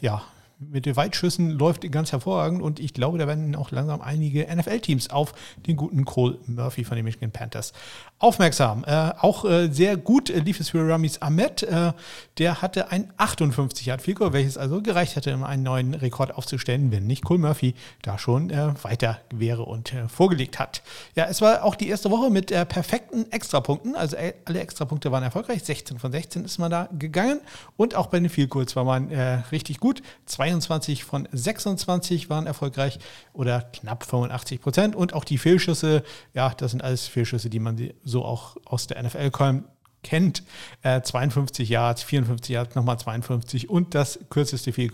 ja, 0.00 0.22
mit 0.58 0.86
den 0.86 0.96
Weitschüssen 0.96 1.50
läuft 1.50 1.90
ganz 1.90 2.12
hervorragend 2.12 2.62
und 2.62 2.80
ich 2.80 2.94
glaube, 2.94 3.18
da 3.18 3.26
werden 3.26 3.54
auch 3.56 3.70
langsam 3.70 4.00
einige 4.00 4.46
NFL-Teams 4.54 5.10
auf 5.10 5.34
den 5.66 5.76
guten 5.76 6.04
Cole 6.04 6.38
Murphy 6.46 6.84
von 6.84 6.96
den 6.96 7.04
Michigan 7.04 7.30
Panthers 7.30 7.72
aufmerksam. 8.18 8.84
Äh, 8.86 9.12
auch 9.20 9.44
äh, 9.44 9.68
sehr 9.70 9.96
gut 9.96 10.30
äh, 10.30 10.38
lief 10.38 10.60
es 10.60 10.70
für 10.70 10.88
Ramis 10.88 11.18
Ahmed. 11.20 11.62
Äh, 11.62 11.92
der 12.38 12.62
hatte 12.62 12.90
ein 12.90 13.12
58 13.16 13.86
Yard 13.86 14.02
Field 14.02 14.14
welches 14.20 14.56
also 14.56 14.80
gereicht 14.80 15.16
hätte, 15.16 15.34
um 15.34 15.42
einen 15.44 15.62
neuen 15.62 15.92
Rekord 15.94 16.34
aufzustellen, 16.34 16.90
wenn 16.90 17.06
nicht 17.06 17.24
Cole 17.24 17.40
Murphy 17.40 17.74
da 18.02 18.18
schon 18.18 18.50
äh, 18.50 18.72
weiter 18.82 19.20
wäre 19.32 19.64
und 19.64 19.92
äh, 19.92 20.08
vorgelegt 20.08 20.58
hat. 20.58 20.82
Ja, 21.16 21.26
es 21.26 21.42
war 21.42 21.64
auch 21.64 21.74
die 21.74 21.88
erste 21.88 22.10
Woche 22.10 22.30
mit 22.30 22.46
perfekten 22.46 23.30
Extrapunkten. 23.32 23.96
Also 23.96 24.16
alle 24.44 24.60
Extrapunkte 24.60 25.10
waren 25.10 25.22
erfolgreich. 25.22 25.64
16 25.64 25.98
von 25.98 26.12
16 26.12 26.44
ist 26.44 26.58
man 26.58 26.70
da 26.70 26.88
gegangen. 26.98 27.40
Und 27.76 27.94
auch 27.94 28.06
bei 28.06 28.20
den 28.20 28.28
Field 28.28 28.50
Goals 28.50 28.76
war 28.76 28.84
man 28.84 29.08
richtig 29.52 29.80
gut. 29.80 30.02
22 30.44 31.04
von 31.04 31.26
26 31.32 32.28
waren 32.28 32.46
erfolgreich 32.46 32.98
oder 33.32 33.62
knapp 33.62 34.04
85 34.04 34.60
Prozent. 34.60 34.96
Und 34.96 35.14
auch 35.14 35.24
die 35.24 35.38
Fehlschüsse, 35.38 36.02
ja, 36.34 36.50
das 36.50 36.72
sind 36.72 36.84
alles 36.84 37.06
Fehlschüsse, 37.06 37.48
die 37.48 37.60
man 37.60 37.90
so 38.04 38.24
auch 38.24 38.56
aus 38.66 38.86
der 38.86 39.02
NFL 39.02 39.30
kennt. 40.02 40.42
Äh, 40.82 41.00
52 41.00 41.68
Yards, 41.68 42.02
54 42.02 42.54
Yards, 42.54 42.74
nochmal 42.74 42.98
52 42.98 43.70
und 43.70 43.94
das 43.94 44.18
kürzeste 44.28 44.72
Field 44.72 44.92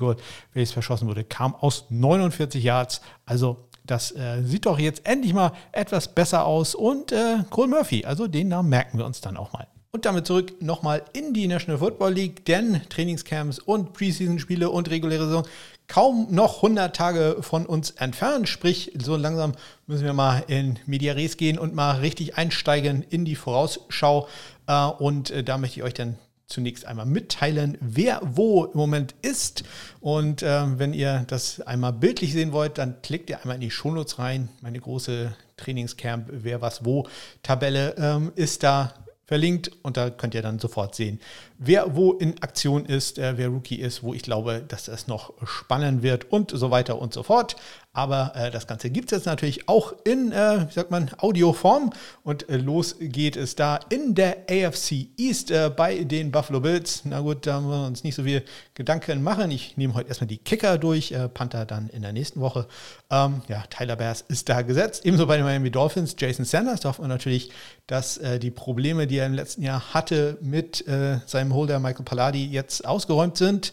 welches 0.53 0.73
verschossen 0.73 1.09
wurde, 1.09 1.25
kam 1.25 1.55
aus 1.57 1.87
49 1.91 2.63
Yards. 2.63 3.01
Also 3.27 3.69
das 3.85 4.13
äh, 4.13 4.43
sieht 4.45 4.67
doch 4.67 4.79
jetzt 4.79 5.05
endlich 5.05 5.35
mal 5.35 5.53
etwas 5.73 6.15
besser 6.15 6.45
aus. 6.45 6.77
Und 6.77 7.11
äh, 7.11 7.39
Cole 7.51 7.69
Murphy, 7.69 8.05
also 8.05 8.29
den 8.29 8.49
Namen 8.49 8.69
merken 8.69 8.99
wir 8.99 9.07
uns 9.07 9.21
dann 9.21 9.37
auch 9.37 9.53
mal. 9.53 9.67
Und 9.93 10.05
damit 10.05 10.25
zurück 10.25 10.63
nochmal 10.63 11.03
in 11.15 11.35
die 11.35 11.49
National 11.49 11.79
Football 11.79 12.13
League, 12.13 12.45
denn 12.45 12.81
Trainingscamps 12.91 13.59
und 13.59 13.93
Preseason-Spiele 13.93 14.71
und 14.71 14.89
reguläre 14.89 15.25
Saison 15.25 15.45
kaum 15.89 16.29
noch 16.31 16.59
100 16.59 16.95
Tage 16.95 17.39
von 17.41 17.67
uns 17.67 17.91
entfernt. 17.91 18.49
Sprich, 18.49 18.93
so 19.03 19.17
langsam 19.17 19.53
müssen 19.89 20.05
wir 20.05 20.13
mal 20.13 20.45
in 20.47 20.79
Media 20.87 21.15
Res 21.15 21.37
gehen 21.37 21.59
und 21.59 21.75
mal 21.75 21.97
richtig 21.97 22.37
einsteigen 22.39 23.05
in 23.11 23.25
die 23.25 23.35
Vorausschau. 23.35 24.29
Äh, 24.69 24.87
und 24.87 25.33
äh, 25.33 25.43
da 25.43 25.59
möchte 25.59 25.81
ich 25.81 25.83
euch 25.83 25.95
dann 25.95 26.17
zunächst 26.47 26.85
einmal 26.85 27.07
mitteilen, 27.07 27.77
wer 27.81 28.21
wo 28.23 28.67
im 28.67 28.77
Moment 28.79 29.17
ist. 29.23 29.65
Und 30.01 30.45
äh, 30.45 30.79
wenn 30.79 30.95
ihr 30.95 31.25
das 31.27 31.63
einmal 31.63 31.93
bildlich 31.93 32.33
sehen 32.33 32.53
wollt, 32.53 32.79
dann 32.79 33.03
klickt 33.03 33.29
ihr 33.29 33.41
einmal 33.41 33.57
in 33.57 33.63
die 33.63 33.73
Shownotes 33.73 34.21
rein. 34.21 34.51
Meine 34.61 34.79
große 34.79 35.35
Trainingscamp, 35.57 36.29
wer 36.31 36.61
was 36.61 36.85
wo 36.85 37.09
Tabelle 37.43 37.97
ähm, 37.99 38.31
ist 38.37 38.63
da 38.63 38.95
verlinkt 39.31 39.71
und 39.83 39.97
da 39.97 40.11
könnt 40.11 40.35
ihr 40.35 40.43
dann 40.43 40.59
sofort 40.59 40.97
sehen, 40.97 41.21
wer 41.63 41.95
wo 41.95 42.15
in 42.15 42.43
Aktion 42.43 42.87
ist, 42.87 43.19
äh, 43.19 43.37
wer 43.37 43.49
Rookie 43.49 43.77
ist, 43.77 44.03
wo 44.03 44.15
ich 44.15 44.23
glaube, 44.23 44.65
dass 44.67 44.89
es 44.89 45.07
noch 45.07 45.35
spannend 45.47 46.03
wird 46.03 46.33
und 46.33 46.51
so 46.51 46.71
weiter 46.71 47.01
und 47.01 47.13
so 47.13 47.23
fort. 47.23 47.57
Aber 47.93 48.33
äh, 48.37 48.53
das 48.53 48.69
Ganze 48.69 48.89
gibt 48.89 49.11
es 49.11 49.19
jetzt 49.19 49.27
natürlich 49.27 49.69
auch 49.69 49.93
in, 50.05 50.31
äh, 50.31 50.67
wie 50.69 50.73
sagt 50.73 50.93
man, 50.93 51.11
Audioform. 51.19 51.91
Und 52.23 52.49
äh, 52.49 52.57
los 52.57 52.97
geht 53.01 53.37
es 53.37 53.57
da 53.57 53.81
in 53.89 54.15
der 54.15 54.47
AFC 54.49 55.09
East 55.17 55.51
äh, 55.51 55.73
bei 55.75 56.05
den 56.05 56.31
Buffalo 56.31 56.61
Bills. 56.61 57.03
Na 57.05 57.19
gut, 57.21 57.47
da 57.47 57.61
müssen 57.61 57.81
wir 57.81 57.87
uns 57.89 58.05
nicht 58.05 58.15
so 58.15 58.23
viel 58.23 58.45
Gedanken 58.75 59.25
machen. 59.25 59.51
Ich 59.51 59.77
nehme 59.77 59.95
heute 59.95 60.09
erstmal 60.09 60.29
die 60.29 60.39
Kicker 60.39 60.79
durch, 60.79 61.11
äh, 61.11 61.29
Panther 61.29 61.67
dann 61.67 61.89
in 61.89 62.03
der 62.03 62.13
nächsten 62.13 62.41
Woche. 62.41 62.69
Ähm, 63.11 63.43
ja, 63.49 63.65
Tyler 63.71 63.97
Bears 63.97 64.21
ist 64.29 64.49
da 64.49 64.63
gesetzt. 64.63 65.05
Ebenso 65.05 65.27
bei 65.27 65.37
den 65.37 65.45
Miami 65.45 65.73
Dolphins, 65.73 66.15
Jason 66.17 66.45
Sanders. 66.45 66.81
Da 66.81 66.91
hoffen 66.91 67.03
wir 67.03 67.09
natürlich, 67.09 67.51
dass 67.89 68.21
die 68.41 68.53
Probleme, 68.53 69.09
die 69.09 69.19
er 69.19 69.27
im 69.27 69.35
letzten 69.35 69.63
Jahr 69.63 69.93
hatte 69.93 70.39
mit 70.41 70.85
seinem 71.27 71.50
Holder 71.55 71.79
Michael 71.79 72.05
Palladi, 72.05 72.47
jetzt 72.47 72.87
ausgeräumt 72.87 73.37
sind. 73.37 73.73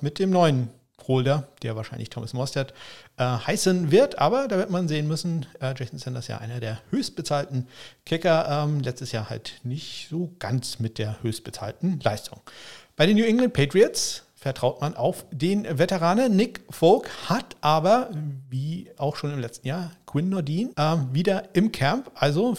mit 0.00 0.18
dem 0.18 0.30
neuen 0.30 0.68
Holder, 1.08 1.48
der 1.62 1.76
wahrscheinlich 1.76 2.10
Thomas 2.10 2.32
Mostert 2.32 2.74
äh, 3.16 3.24
heißen 3.24 3.90
wird. 3.90 4.18
Aber 4.18 4.48
da 4.48 4.58
wird 4.58 4.70
man 4.70 4.88
sehen 4.88 5.08
müssen, 5.08 5.46
äh, 5.60 5.74
Jason 5.76 5.98
Sanders 5.98 6.28
ja 6.28 6.38
einer 6.38 6.60
der 6.60 6.80
höchstbezahlten 6.90 7.68
Kicker. 8.06 8.46
Ähm, 8.48 8.80
letztes 8.80 9.12
Jahr 9.12 9.30
halt 9.30 9.60
nicht 9.62 10.08
so 10.10 10.32
ganz 10.38 10.78
mit 10.78 10.98
der 10.98 11.22
höchstbezahlten 11.22 12.00
Leistung. 12.00 12.40
Bei 12.96 13.06
den 13.06 13.16
New 13.16 13.24
England 13.24 13.52
Patriots 13.52 14.24
vertraut 14.34 14.80
man 14.80 14.96
auf 14.96 15.24
den 15.30 15.78
Veteranen. 15.78 16.34
Nick 16.36 16.60
Folk 16.68 17.08
hat 17.28 17.56
aber, 17.60 18.10
wie 18.50 18.90
auch 18.96 19.16
schon 19.16 19.32
im 19.32 19.38
letzten 19.38 19.68
Jahr, 19.68 19.92
Quinn 20.06 20.28
Nordin 20.28 20.72
äh, 20.76 20.96
wieder 21.12 21.54
im 21.54 21.72
Camp. 21.72 22.10
Also 22.14 22.56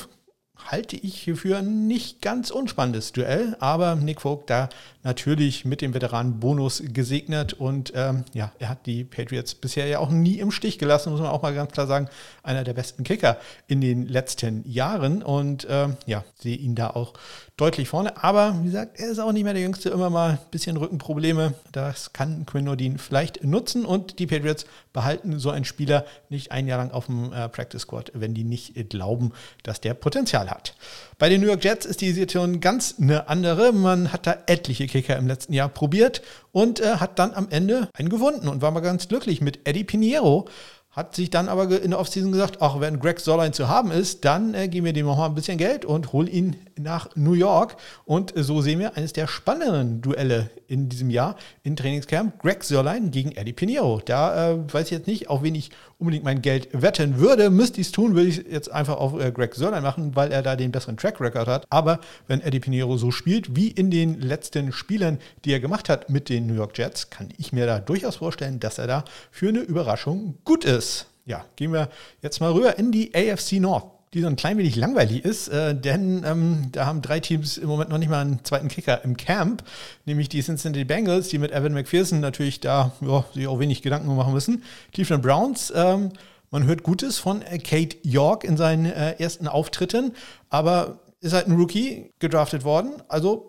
halte 0.68 0.96
ich 0.96 1.32
für 1.36 1.58
ein 1.58 1.88
nicht 1.88 2.22
ganz 2.22 2.50
unspannendes 2.50 3.12
Duell, 3.12 3.56
aber 3.60 3.96
Nick 3.96 4.22
Vogt 4.22 4.50
da 4.50 4.70
natürlich 5.04 5.66
mit 5.66 5.82
dem 5.82 5.94
Veteranenbonus 5.94 6.84
gesegnet 6.88 7.54
und 7.54 7.94
ähm, 7.96 8.24
ja, 8.34 8.52
er 8.60 8.70
hat 8.70 8.86
die 8.86 9.04
Patriots 9.04 9.56
bisher 9.56 9.88
ja 9.88 10.00
auch 10.00 10.10
nie 10.10 10.40
im 10.40 10.52
Stich 10.52 10.80
gelassen, 10.80 11.12
muss 11.12 11.22
man 11.22 11.30
auch 11.30 11.42
mal 11.42 11.54
ganz 11.54 11.72
klar 11.72 11.88
sagen, 11.88 12.08
einer 12.42 12.64
der 12.64 12.74
besten 12.74 13.04
Kicker 13.04 13.38
in 13.68 13.82
den 13.82 14.08
letzten 14.08 14.70
Jahren 14.70 15.22
und 15.22 15.68
ähm, 15.70 15.98
ja, 16.06 16.24
sehe 16.40 16.56
ihn 16.58 16.76
da 16.76 16.92
auch 16.92 17.14
deutlich 17.58 17.88
vorne, 17.88 18.24
aber 18.24 18.58
wie 18.62 18.66
gesagt, 18.66 19.00
er 19.00 19.12
ist 19.12 19.20
auch 19.20 19.32
nicht 19.32 19.44
mehr 19.44 19.54
der 19.54 19.62
Jüngste, 19.62 19.90
immer 19.90 20.10
mal 20.10 20.32
ein 20.32 20.40
bisschen 20.52 20.78
Rückenprobleme, 20.78 21.54
das 21.72 22.14
kann 22.14 22.46
Quinn 22.46 22.66
Nordin 22.66 22.98
vielleicht 22.98 23.44
nutzen 23.44 23.86
und 23.86 24.20
die 24.20 24.28
Patriots 24.28 24.66
behalten 24.94 25.38
so 25.40 25.50
einen 25.50 25.66
Spieler 25.66 26.06
nicht 26.30 26.52
ein 26.52 26.68
Jahr 26.68 26.78
lang 26.78 26.92
auf 26.92 27.08
dem 27.08 27.32
äh, 27.34 27.50
Practice 27.50 27.82
Squad, 27.82 28.12
wenn 28.16 28.34
die 28.34 28.44
nicht 28.44 28.90
glauben, 28.90 29.34
dass 29.64 29.82
der 29.82 29.94
Potenzial 29.94 30.50
hat. 30.50 30.76
Bei 31.20 31.30
den 31.30 31.42
New 31.42 31.48
York 31.48 31.64
Jets 31.64 31.86
ist 31.86 32.02
die 32.02 32.12
Situation 32.12 32.60
ganz 32.60 32.96
eine 33.00 33.30
andere. 33.30 33.72
Man 33.72 34.12
hat 34.12 34.28
da 34.28 34.38
etliche 34.48 34.88
Kicker 34.94 35.18
im 35.18 35.28
letzten 35.28 35.54
Jahr 35.54 35.70
probiert 35.70 36.22
und 36.52 36.80
äh, 36.80 36.98
hat 36.98 37.18
dann 37.18 37.34
am 37.34 37.48
Ende 37.50 37.90
einen 37.96 38.10
gewonnen 38.10 38.48
und 38.48 38.62
war 38.62 38.70
mal 38.70 38.82
ganz 38.82 39.08
glücklich 39.08 39.42
mit 39.42 39.68
Eddie 39.68 39.84
Pinheiro. 39.84 40.48
Hat 40.94 41.16
sich 41.16 41.32
dann 41.32 41.50
aber 41.50 41.82
in 41.82 41.90
der 41.90 42.00
Offseason 42.00 42.32
gesagt, 42.32 42.58
ach, 42.62 42.80
wenn 42.80 43.00
Greg 43.00 43.20
Sollein 43.20 43.52
zu 43.52 43.68
haben 43.68 43.90
ist, 43.90 44.26
dann 44.26 44.54
äh, 44.54 44.68
geben 44.68 44.86
wir 44.86 44.94
dem 44.94 45.08
noch 45.08 45.18
mal 45.18 45.26
ein 45.26 45.34
bisschen 45.34 45.58
Geld 45.58 45.86
und 45.86 46.14
holen 46.14 46.28
ihn 46.28 46.56
nach 46.80 47.10
New 47.16 47.34
York. 47.34 47.78
Und 48.06 48.32
so 48.36 48.62
sehen 48.62 48.78
wir 48.78 48.96
eines 48.96 49.12
der 49.12 49.26
spannenderen 49.26 50.02
Duelle 50.02 50.52
in 50.68 50.90
diesem 50.90 51.10
Jahr 51.10 51.36
in 51.64 51.76
Trainingscamp. 51.76 52.40
Greg 52.40 52.64
Sollein 52.64 53.10
gegen 53.10 53.32
Eddie 53.32 53.54
Pinheiro. 53.54 54.02
Da 54.06 54.52
äh, 54.52 54.72
weiß 54.72 54.86
ich 54.86 54.92
jetzt 54.92 55.08
nicht, 55.08 55.32
auf 55.32 55.42
wen 55.42 55.56
ich 55.56 55.72
unbedingt 55.98 56.26
mein 56.26 56.44
Geld 56.44 56.70
wetten 56.74 57.18
würde. 57.18 57.50
Müsste 57.50 57.82
ich 57.82 57.88
es 57.88 57.92
tun, 57.92 58.14
würde 58.14 58.30
ich 58.30 58.46
jetzt 58.48 58.72
einfach 58.72 58.98
auf 58.98 59.20
äh, 59.20 59.32
Greg 59.32 59.56
Sollein 59.56 59.82
machen, 59.82 60.16
weil 60.16 60.32
er 60.32 60.44
da 60.44 60.56
den 60.56 60.72
besseren 60.72 60.98
Track 60.98 61.20
Record 61.20 61.48
hat. 61.48 61.66
Aber 61.72 62.02
wenn 62.28 62.40
Eddie 62.40 62.60
Pinheiro 62.60 62.98
so 62.98 63.10
spielt 63.10 63.56
wie 63.56 63.70
in 63.70 63.90
den 63.90 64.22
letzten 64.22 64.72
Spielen, 64.72 65.18
die 65.44 65.54
er 65.54 65.60
gemacht 65.60 65.90
hat 65.90 66.12
mit 66.12 66.30
den 66.30 66.46
New 66.46 66.54
York 66.54 66.78
Jets, 66.78 67.10
kann 67.10 67.30
ich 67.40 67.52
mir 67.52 67.66
da 67.66 67.80
durchaus 67.80 68.18
vorstellen, 68.18 68.60
dass 68.60 68.78
er 68.78 68.86
da 68.86 69.06
für 69.32 69.50
eine 69.50 69.62
Überraschung 69.62 70.38
gut 70.44 70.66
ist 70.66 70.83
ist. 70.84 71.08
Ja, 71.26 71.46
gehen 71.56 71.72
wir 71.72 71.90
jetzt 72.22 72.42
mal 72.42 72.52
rüber 72.52 72.78
in 72.78 72.92
die 72.92 73.14
AFC 73.16 73.54
North, 73.54 73.86
die 74.14 74.22
so 74.22 74.28
ein 74.28 74.36
klein 74.36 74.58
wenig 74.58 74.76
langweilig 74.76 75.24
ist, 75.24 75.48
äh, 75.48 75.74
denn 75.74 76.24
ähm, 76.26 76.70
da 76.74 76.86
haben 76.86 77.02
drei 77.02 77.22
Teams 77.22 77.58
im 77.58 77.70
Moment 77.70 77.90
noch 77.90 77.98
nicht 77.98 78.10
mal 78.10 78.20
einen 78.20 78.44
zweiten 78.44 78.68
Kicker 78.68 79.04
im 79.06 79.16
Camp, 79.16 79.64
nämlich 80.06 80.28
die 80.28 80.42
Cincinnati 80.42 80.84
Bengals, 80.84 81.30
die 81.30 81.38
mit 81.38 81.52
Evan 81.52 81.74
McPherson 81.74 82.20
natürlich 82.20 82.60
da 82.60 82.92
ja, 83.02 83.24
sich 83.34 83.48
auch 83.48 83.60
wenig 83.60 83.82
Gedanken 83.82 84.14
machen 84.16 84.34
müssen. 84.34 84.64
Cleveland 84.92 85.24
Browns, 85.24 85.72
ähm, 85.74 86.12
man 86.52 86.66
hört 86.66 86.84
Gutes 86.84 87.18
von 87.18 87.42
äh, 87.42 87.58
Kate 87.58 87.98
York 88.04 88.44
in 88.44 88.58
seinen 88.58 88.86
äh, 88.86 89.16
ersten 89.18 89.48
Auftritten, 89.48 90.14
aber 90.50 91.00
ist 91.22 91.32
halt 91.32 91.48
ein 91.48 91.56
Rookie 91.56 92.12
gedraftet 92.20 92.66
worden, 92.66 93.02
also 93.08 93.48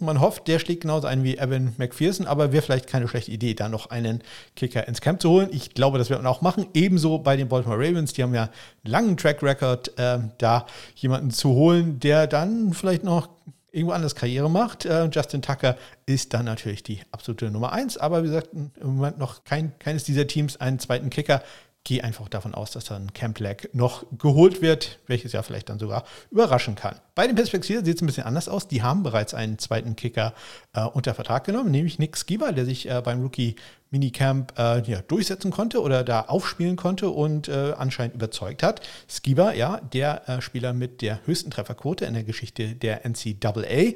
man 0.00 0.20
hofft, 0.20 0.48
der 0.48 0.58
schlägt 0.58 0.82
genauso 0.82 1.06
ein 1.06 1.24
wie 1.24 1.36
Evan 1.36 1.74
McPherson, 1.76 2.26
aber 2.26 2.52
wäre 2.52 2.62
vielleicht 2.62 2.86
keine 2.86 3.08
schlechte 3.08 3.30
Idee, 3.30 3.54
da 3.54 3.68
noch 3.68 3.90
einen 3.90 4.22
Kicker 4.56 4.86
ins 4.88 5.00
Camp 5.00 5.20
zu 5.20 5.30
holen. 5.30 5.48
Ich 5.52 5.74
glaube, 5.74 5.98
das 5.98 6.10
wird 6.10 6.22
man 6.22 6.30
auch 6.30 6.40
machen. 6.40 6.66
Ebenso 6.74 7.18
bei 7.18 7.36
den 7.36 7.48
Baltimore 7.48 7.78
Ravens, 7.78 8.12
die 8.12 8.22
haben 8.22 8.34
ja 8.34 8.44
einen 8.44 8.92
langen 8.92 9.16
Track 9.16 9.42
Record, 9.42 9.98
äh, 9.98 10.18
da 10.38 10.66
jemanden 10.94 11.30
zu 11.30 11.50
holen, 11.50 12.00
der 12.00 12.26
dann 12.26 12.72
vielleicht 12.72 13.04
noch 13.04 13.28
irgendwo 13.72 13.92
anders 13.92 14.14
Karriere 14.14 14.48
macht. 14.48 14.86
Äh, 14.86 15.08
Justin 15.12 15.42
Tucker 15.42 15.76
ist 16.06 16.32
dann 16.32 16.44
natürlich 16.44 16.82
die 16.82 17.00
absolute 17.10 17.50
Nummer 17.50 17.72
eins, 17.72 17.98
aber 17.98 18.22
wie 18.22 18.28
gesagt, 18.28 18.50
im 18.52 18.70
Moment 18.80 19.18
noch 19.18 19.44
kein, 19.44 19.78
keines 19.78 20.04
dieser 20.04 20.26
Teams 20.26 20.56
einen 20.60 20.78
zweiten 20.78 21.10
Kicker 21.10 21.42
gehe 21.84 22.02
einfach 22.02 22.28
davon 22.30 22.54
aus, 22.54 22.70
dass 22.70 22.86
dann 22.86 23.12
Camp 23.12 23.38
Lag 23.38 23.64
noch 23.74 24.06
geholt 24.18 24.62
wird, 24.62 24.98
welches 25.06 25.32
ja 25.32 25.42
vielleicht 25.42 25.68
dann 25.68 25.78
sogar 25.78 26.04
überraschen 26.30 26.74
kann. 26.74 26.96
Bei 27.14 27.26
den 27.26 27.36
Perspektiven 27.36 27.84
sieht 27.84 27.96
es 27.96 28.02
ein 28.02 28.06
bisschen 28.06 28.24
anders 28.24 28.48
aus. 28.48 28.68
Die 28.68 28.82
haben 28.82 29.02
bereits 29.02 29.34
einen 29.34 29.58
zweiten 29.58 29.94
Kicker 29.94 30.32
äh, 30.72 30.82
unter 30.82 31.14
Vertrag 31.14 31.44
genommen, 31.44 31.70
nämlich 31.70 31.98
Nick 31.98 32.16
Skiba, 32.16 32.52
der 32.52 32.64
sich 32.64 32.88
äh, 32.88 33.02
beim 33.04 33.20
Rookie 33.22 33.56
Minicamp 33.90 34.58
äh, 34.58 34.82
ja, 34.90 35.02
durchsetzen 35.02 35.50
konnte 35.50 35.80
oder 35.80 36.02
da 36.02 36.22
aufspielen 36.22 36.76
konnte 36.76 37.10
und 37.10 37.48
äh, 37.48 37.74
anscheinend 37.76 38.14
überzeugt 38.16 38.62
hat. 38.62 38.80
Skiba, 39.08 39.52
ja, 39.52 39.80
der 39.92 40.28
äh, 40.28 40.40
Spieler 40.40 40.72
mit 40.72 41.02
der 41.02 41.20
höchsten 41.26 41.50
Trefferquote 41.50 42.06
in 42.06 42.14
der 42.14 42.24
Geschichte 42.24 42.74
der 42.74 43.02
NCAA. 43.06 43.92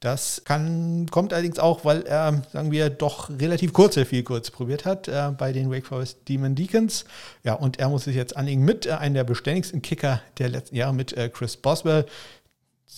Das 0.00 0.42
kann, 0.44 1.06
kommt 1.10 1.32
allerdings 1.32 1.58
auch, 1.58 1.84
weil 1.84 2.02
er, 2.02 2.42
sagen 2.52 2.70
wir, 2.70 2.88
doch 2.88 3.30
relativ 3.30 3.72
kurze 3.72 4.04
viel 4.04 4.22
kurz 4.22 4.50
probiert 4.50 4.84
hat 4.84 5.08
äh, 5.08 5.32
bei 5.36 5.52
den 5.52 5.72
Wake 5.72 5.86
Forest 5.86 6.28
Demon 6.28 6.54
Deacons. 6.54 7.04
Ja, 7.42 7.54
und 7.54 7.80
er 7.80 7.88
muss 7.88 8.04
sich 8.04 8.14
jetzt 8.14 8.36
anlegen 8.36 8.64
mit 8.64 8.86
äh, 8.86 8.92
einem 8.92 9.14
der 9.14 9.24
beständigsten 9.24 9.82
Kicker 9.82 10.22
der 10.38 10.50
letzten 10.50 10.76
Jahre 10.76 10.94
mit 10.94 11.14
äh, 11.14 11.28
Chris 11.28 11.56
Boswell. 11.56 12.06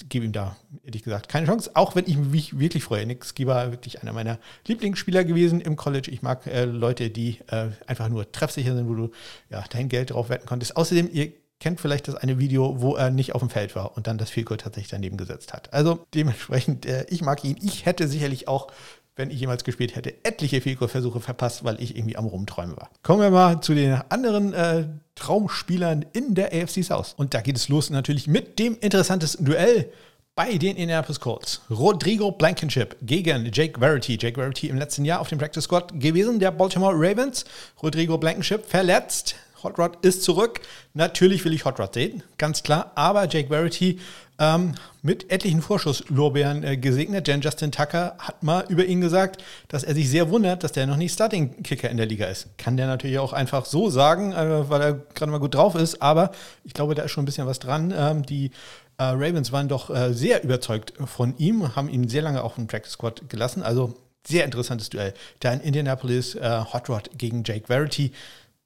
Gebe 0.08 0.26
ihm 0.26 0.32
da, 0.32 0.56
ehrlich 0.84 1.02
gesagt, 1.02 1.28
keine 1.28 1.46
Chance, 1.46 1.70
auch 1.74 1.96
wenn 1.96 2.06
ich 2.06 2.16
mich 2.16 2.58
wirklich 2.58 2.84
freue. 2.84 3.06
Nick 3.06 3.24
Skiba 3.24 3.70
wirklich 3.70 4.02
einer 4.02 4.12
meiner 4.12 4.38
Lieblingsspieler 4.66 5.24
gewesen 5.24 5.60
im 5.60 5.76
College. 5.76 6.10
Ich 6.10 6.22
mag 6.22 6.46
äh, 6.46 6.64
Leute, 6.64 7.10
die 7.10 7.38
äh, 7.48 7.68
einfach 7.86 8.08
nur 8.10 8.30
treffsicher 8.30 8.76
sind, 8.76 8.88
wo 8.88 8.94
du 8.94 9.10
ja, 9.48 9.64
dein 9.70 9.88
Geld 9.88 10.10
drauf 10.10 10.28
wetten 10.28 10.46
konntest. 10.46 10.76
Außerdem, 10.76 11.08
ihr 11.12 11.32
kennt 11.60 11.80
vielleicht 11.80 12.08
das 12.08 12.16
eine 12.16 12.38
Video, 12.38 12.80
wo 12.80 12.96
er 12.96 13.10
nicht 13.10 13.34
auf 13.34 13.42
dem 13.42 13.50
Feld 13.50 13.76
war 13.76 13.96
und 13.96 14.06
dann 14.06 14.18
das 14.18 14.30
Field 14.30 14.48
tatsächlich 14.48 14.88
daneben 14.88 15.16
gesetzt 15.16 15.52
hat. 15.52 15.72
Also 15.72 16.06
dementsprechend, 16.14 16.86
äh, 16.86 17.06
ich 17.08 17.22
mag 17.22 17.44
ihn. 17.44 17.56
Ich 17.62 17.86
hätte 17.86 18.08
sicherlich 18.08 18.48
auch, 18.48 18.68
wenn 19.14 19.30
ich 19.30 19.38
jemals 19.38 19.64
gespielt 19.64 19.94
hätte, 19.94 20.14
etliche 20.24 20.60
Field 20.60 20.78
Versuche 20.78 21.20
verpasst, 21.20 21.62
weil 21.62 21.80
ich 21.80 21.96
irgendwie 21.96 22.16
am 22.16 22.24
Rumträumen 22.24 22.76
war. 22.76 22.90
Kommen 23.02 23.20
wir 23.20 23.30
mal 23.30 23.60
zu 23.60 23.74
den 23.74 24.00
anderen 24.08 24.54
äh, 24.54 24.86
Traumspielern 25.14 26.06
in 26.12 26.34
der 26.34 26.52
AFC 26.52 26.82
South. 26.82 27.14
Und 27.16 27.34
da 27.34 27.42
geht 27.42 27.56
es 27.56 27.68
los 27.68 27.90
natürlich 27.90 28.26
mit 28.26 28.58
dem 28.58 28.78
interessantesten 28.80 29.44
Duell 29.44 29.92
bei 30.34 30.56
den 30.56 30.76
Indianapolis 30.76 31.20
Colts. 31.20 31.60
Rodrigo 31.68 32.32
Blankenship 32.32 32.96
gegen 33.02 33.50
Jake 33.52 33.78
Verity. 33.78 34.16
Jake 34.18 34.40
Verity 34.40 34.68
im 34.68 34.78
letzten 34.78 35.04
Jahr 35.04 35.20
auf 35.20 35.28
dem 35.28 35.38
Practice 35.38 35.64
Squad 35.64 36.00
gewesen, 36.00 36.38
der 36.38 36.50
Baltimore 36.50 36.94
Ravens. 36.94 37.44
Rodrigo 37.82 38.16
Blankenship 38.16 38.64
verletzt, 38.64 39.34
Hot 39.62 39.78
Rod 39.78 40.04
ist 40.04 40.22
zurück. 40.22 40.60
Natürlich 40.94 41.44
will 41.44 41.52
ich 41.52 41.64
Hot 41.64 41.78
Rod 41.78 41.94
sehen, 41.94 42.22
ganz 42.38 42.62
klar. 42.62 42.92
Aber 42.94 43.28
Jake 43.28 43.48
Verity 43.48 43.98
ähm, 44.40 44.74
mit 45.02 45.30
etlichen 45.30 45.60
Vorschusslorbeeren 45.60 46.64
äh, 46.64 46.76
gesegnet, 46.78 47.26
denn 47.26 47.42
Justin 47.42 47.72
Tucker 47.72 48.16
hat 48.18 48.42
mal 48.42 48.64
über 48.68 48.86
ihn 48.86 49.00
gesagt, 49.00 49.44
dass 49.68 49.84
er 49.84 49.94
sich 49.94 50.08
sehr 50.08 50.30
wundert, 50.30 50.64
dass 50.64 50.72
der 50.72 50.86
noch 50.86 50.96
nicht 50.96 51.12
Starting-Kicker 51.12 51.90
in 51.90 51.98
der 51.98 52.06
Liga 52.06 52.26
ist. 52.26 52.48
Kann 52.56 52.78
der 52.78 52.86
natürlich 52.86 53.18
auch 53.18 53.34
einfach 53.34 53.66
so 53.66 53.90
sagen, 53.90 54.32
äh, 54.32 54.68
weil 54.70 54.80
er 54.80 54.92
gerade 55.14 55.30
mal 55.30 55.38
gut 55.38 55.54
drauf 55.54 55.74
ist. 55.74 56.00
Aber 56.00 56.32
ich 56.64 56.72
glaube, 56.72 56.94
da 56.94 57.02
ist 57.02 57.10
schon 57.10 57.22
ein 57.22 57.26
bisschen 57.26 57.46
was 57.46 57.58
dran. 57.58 57.92
Ähm, 57.94 58.24
die 58.24 58.50
äh, 58.96 59.04
Ravens 59.04 59.52
waren 59.52 59.68
doch 59.68 59.90
äh, 59.90 60.14
sehr 60.14 60.42
überzeugt 60.42 60.94
von 61.04 61.34
ihm, 61.36 61.76
haben 61.76 61.90
ihn 61.90 62.08
sehr 62.08 62.22
lange 62.22 62.42
auch 62.42 62.56
im 62.56 62.66
Practice 62.66 62.92
Squad 62.92 63.28
gelassen. 63.28 63.62
Also 63.62 63.94
sehr 64.26 64.44
interessantes 64.44 64.88
Duell. 64.88 65.12
Da 65.40 65.52
in 65.52 65.60
Indianapolis 65.60 66.34
äh, 66.34 66.64
Hot 66.72 66.88
Rod 66.88 67.10
gegen 67.16 67.42
Jake 67.44 67.66
Verity. 67.66 68.12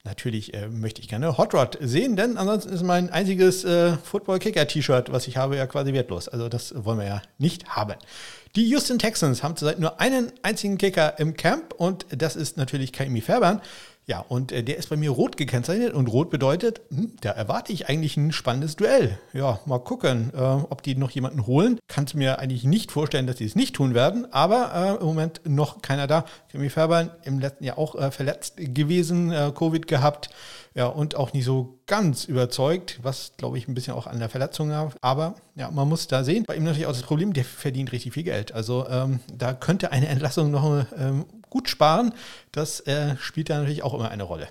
Natürlich 0.06 0.52
äh, 0.52 0.68
möchte 0.68 1.00
ich 1.00 1.08
gerne 1.08 1.38
Hot 1.38 1.54
Rod 1.54 1.78
sehen, 1.80 2.14
denn 2.14 2.36
ansonsten 2.36 2.74
ist 2.74 2.82
mein 2.82 3.08
einziges 3.08 3.64
äh, 3.64 3.96
Football-Kicker-T-Shirt, 3.96 5.10
was 5.10 5.26
ich 5.26 5.38
habe, 5.38 5.56
ja 5.56 5.66
quasi 5.66 5.94
wertlos. 5.94 6.28
Also 6.28 6.50
das 6.50 6.74
wollen 6.84 6.98
wir 6.98 7.06
ja 7.06 7.22
nicht 7.38 7.68
haben. 7.68 7.94
Die 8.54 8.68
Houston 8.68 8.98
Texans 8.98 9.42
haben 9.42 9.56
zurzeit 9.56 9.80
nur 9.80 10.02
einen 10.02 10.30
einzigen 10.42 10.76
Kicker 10.76 11.18
im 11.18 11.38
Camp 11.38 11.72
und 11.72 12.04
das 12.10 12.36
ist 12.36 12.58
natürlich 12.58 12.92
Kaimi 12.92 13.22
Fairbairn. 13.22 13.62
Ja, 14.06 14.20
und 14.20 14.52
äh, 14.52 14.62
der 14.62 14.76
ist 14.76 14.90
bei 14.90 14.96
mir 14.96 15.10
rot 15.10 15.36
gekennzeichnet 15.36 15.94
und 15.94 16.08
rot 16.08 16.28
bedeutet, 16.30 16.82
hm, 16.90 17.12
da 17.22 17.30
erwarte 17.30 17.72
ich 17.72 17.88
eigentlich 17.88 18.16
ein 18.16 18.32
spannendes 18.32 18.76
Duell. 18.76 19.18
Ja, 19.32 19.60
mal 19.64 19.78
gucken, 19.78 20.30
äh, 20.34 20.38
ob 20.38 20.82
die 20.82 20.94
noch 20.94 21.10
jemanden 21.10 21.46
holen. 21.46 21.78
Kannst 21.88 22.14
mir 22.14 22.38
eigentlich 22.38 22.64
nicht 22.64 22.92
vorstellen, 22.92 23.26
dass 23.26 23.38
sie 23.38 23.46
es 23.46 23.56
nicht 23.56 23.74
tun 23.74 23.94
werden, 23.94 24.30
aber 24.32 24.98
äh, 24.98 25.00
im 25.00 25.06
Moment 25.06 25.40
noch 25.46 25.80
keiner 25.80 26.06
da. 26.06 26.26
Kimi 26.50 26.68
Färber 26.68 27.16
im 27.24 27.38
letzten 27.38 27.64
Jahr 27.64 27.78
auch 27.78 27.94
äh, 27.94 28.10
verletzt 28.10 28.56
gewesen, 28.58 29.32
äh, 29.32 29.52
Covid 29.54 29.86
gehabt. 29.86 30.30
Ja, 30.74 30.86
und 30.86 31.14
auch 31.14 31.32
nicht 31.32 31.44
so 31.44 31.78
ganz 31.86 32.24
überzeugt, 32.24 32.98
was 33.02 33.34
glaube 33.36 33.58
ich 33.58 33.68
ein 33.68 33.74
bisschen 33.74 33.94
auch 33.94 34.08
an 34.08 34.18
der 34.18 34.28
Verletzung 34.28 34.70
gab. 34.70 34.96
Aber 35.00 35.36
ja, 35.54 35.70
man 35.70 35.88
muss 35.88 36.08
da 36.08 36.24
sehen. 36.24 36.44
Bei 36.46 36.56
ihm 36.56 36.64
natürlich 36.64 36.86
auch 36.86 36.92
das 36.92 37.02
Problem, 37.02 37.32
der 37.32 37.44
verdient 37.44 37.92
richtig 37.92 38.12
viel 38.12 38.24
Geld. 38.24 38.52
Also 38.52 38.86
ähm, 38.88 39.20
da 39.32 39.54
könnte 39.54 39.92
eine 39.92 40.08
Entlassung 40.08 40.50
noch 40.50 40.84
ähm, 40.98 41.26
gut 41.54 41.68
sparen. 41.68 42.12
Das 42.50 42.80
äh, 42.80 43.16
spielt 43.20 43.48
da 43.48 43.58
natürlich 43.58 43.84
auch 43.84 43.94
immer 43.94 44.10
eine 44.10 44.24
Rolle. 44.24 44.48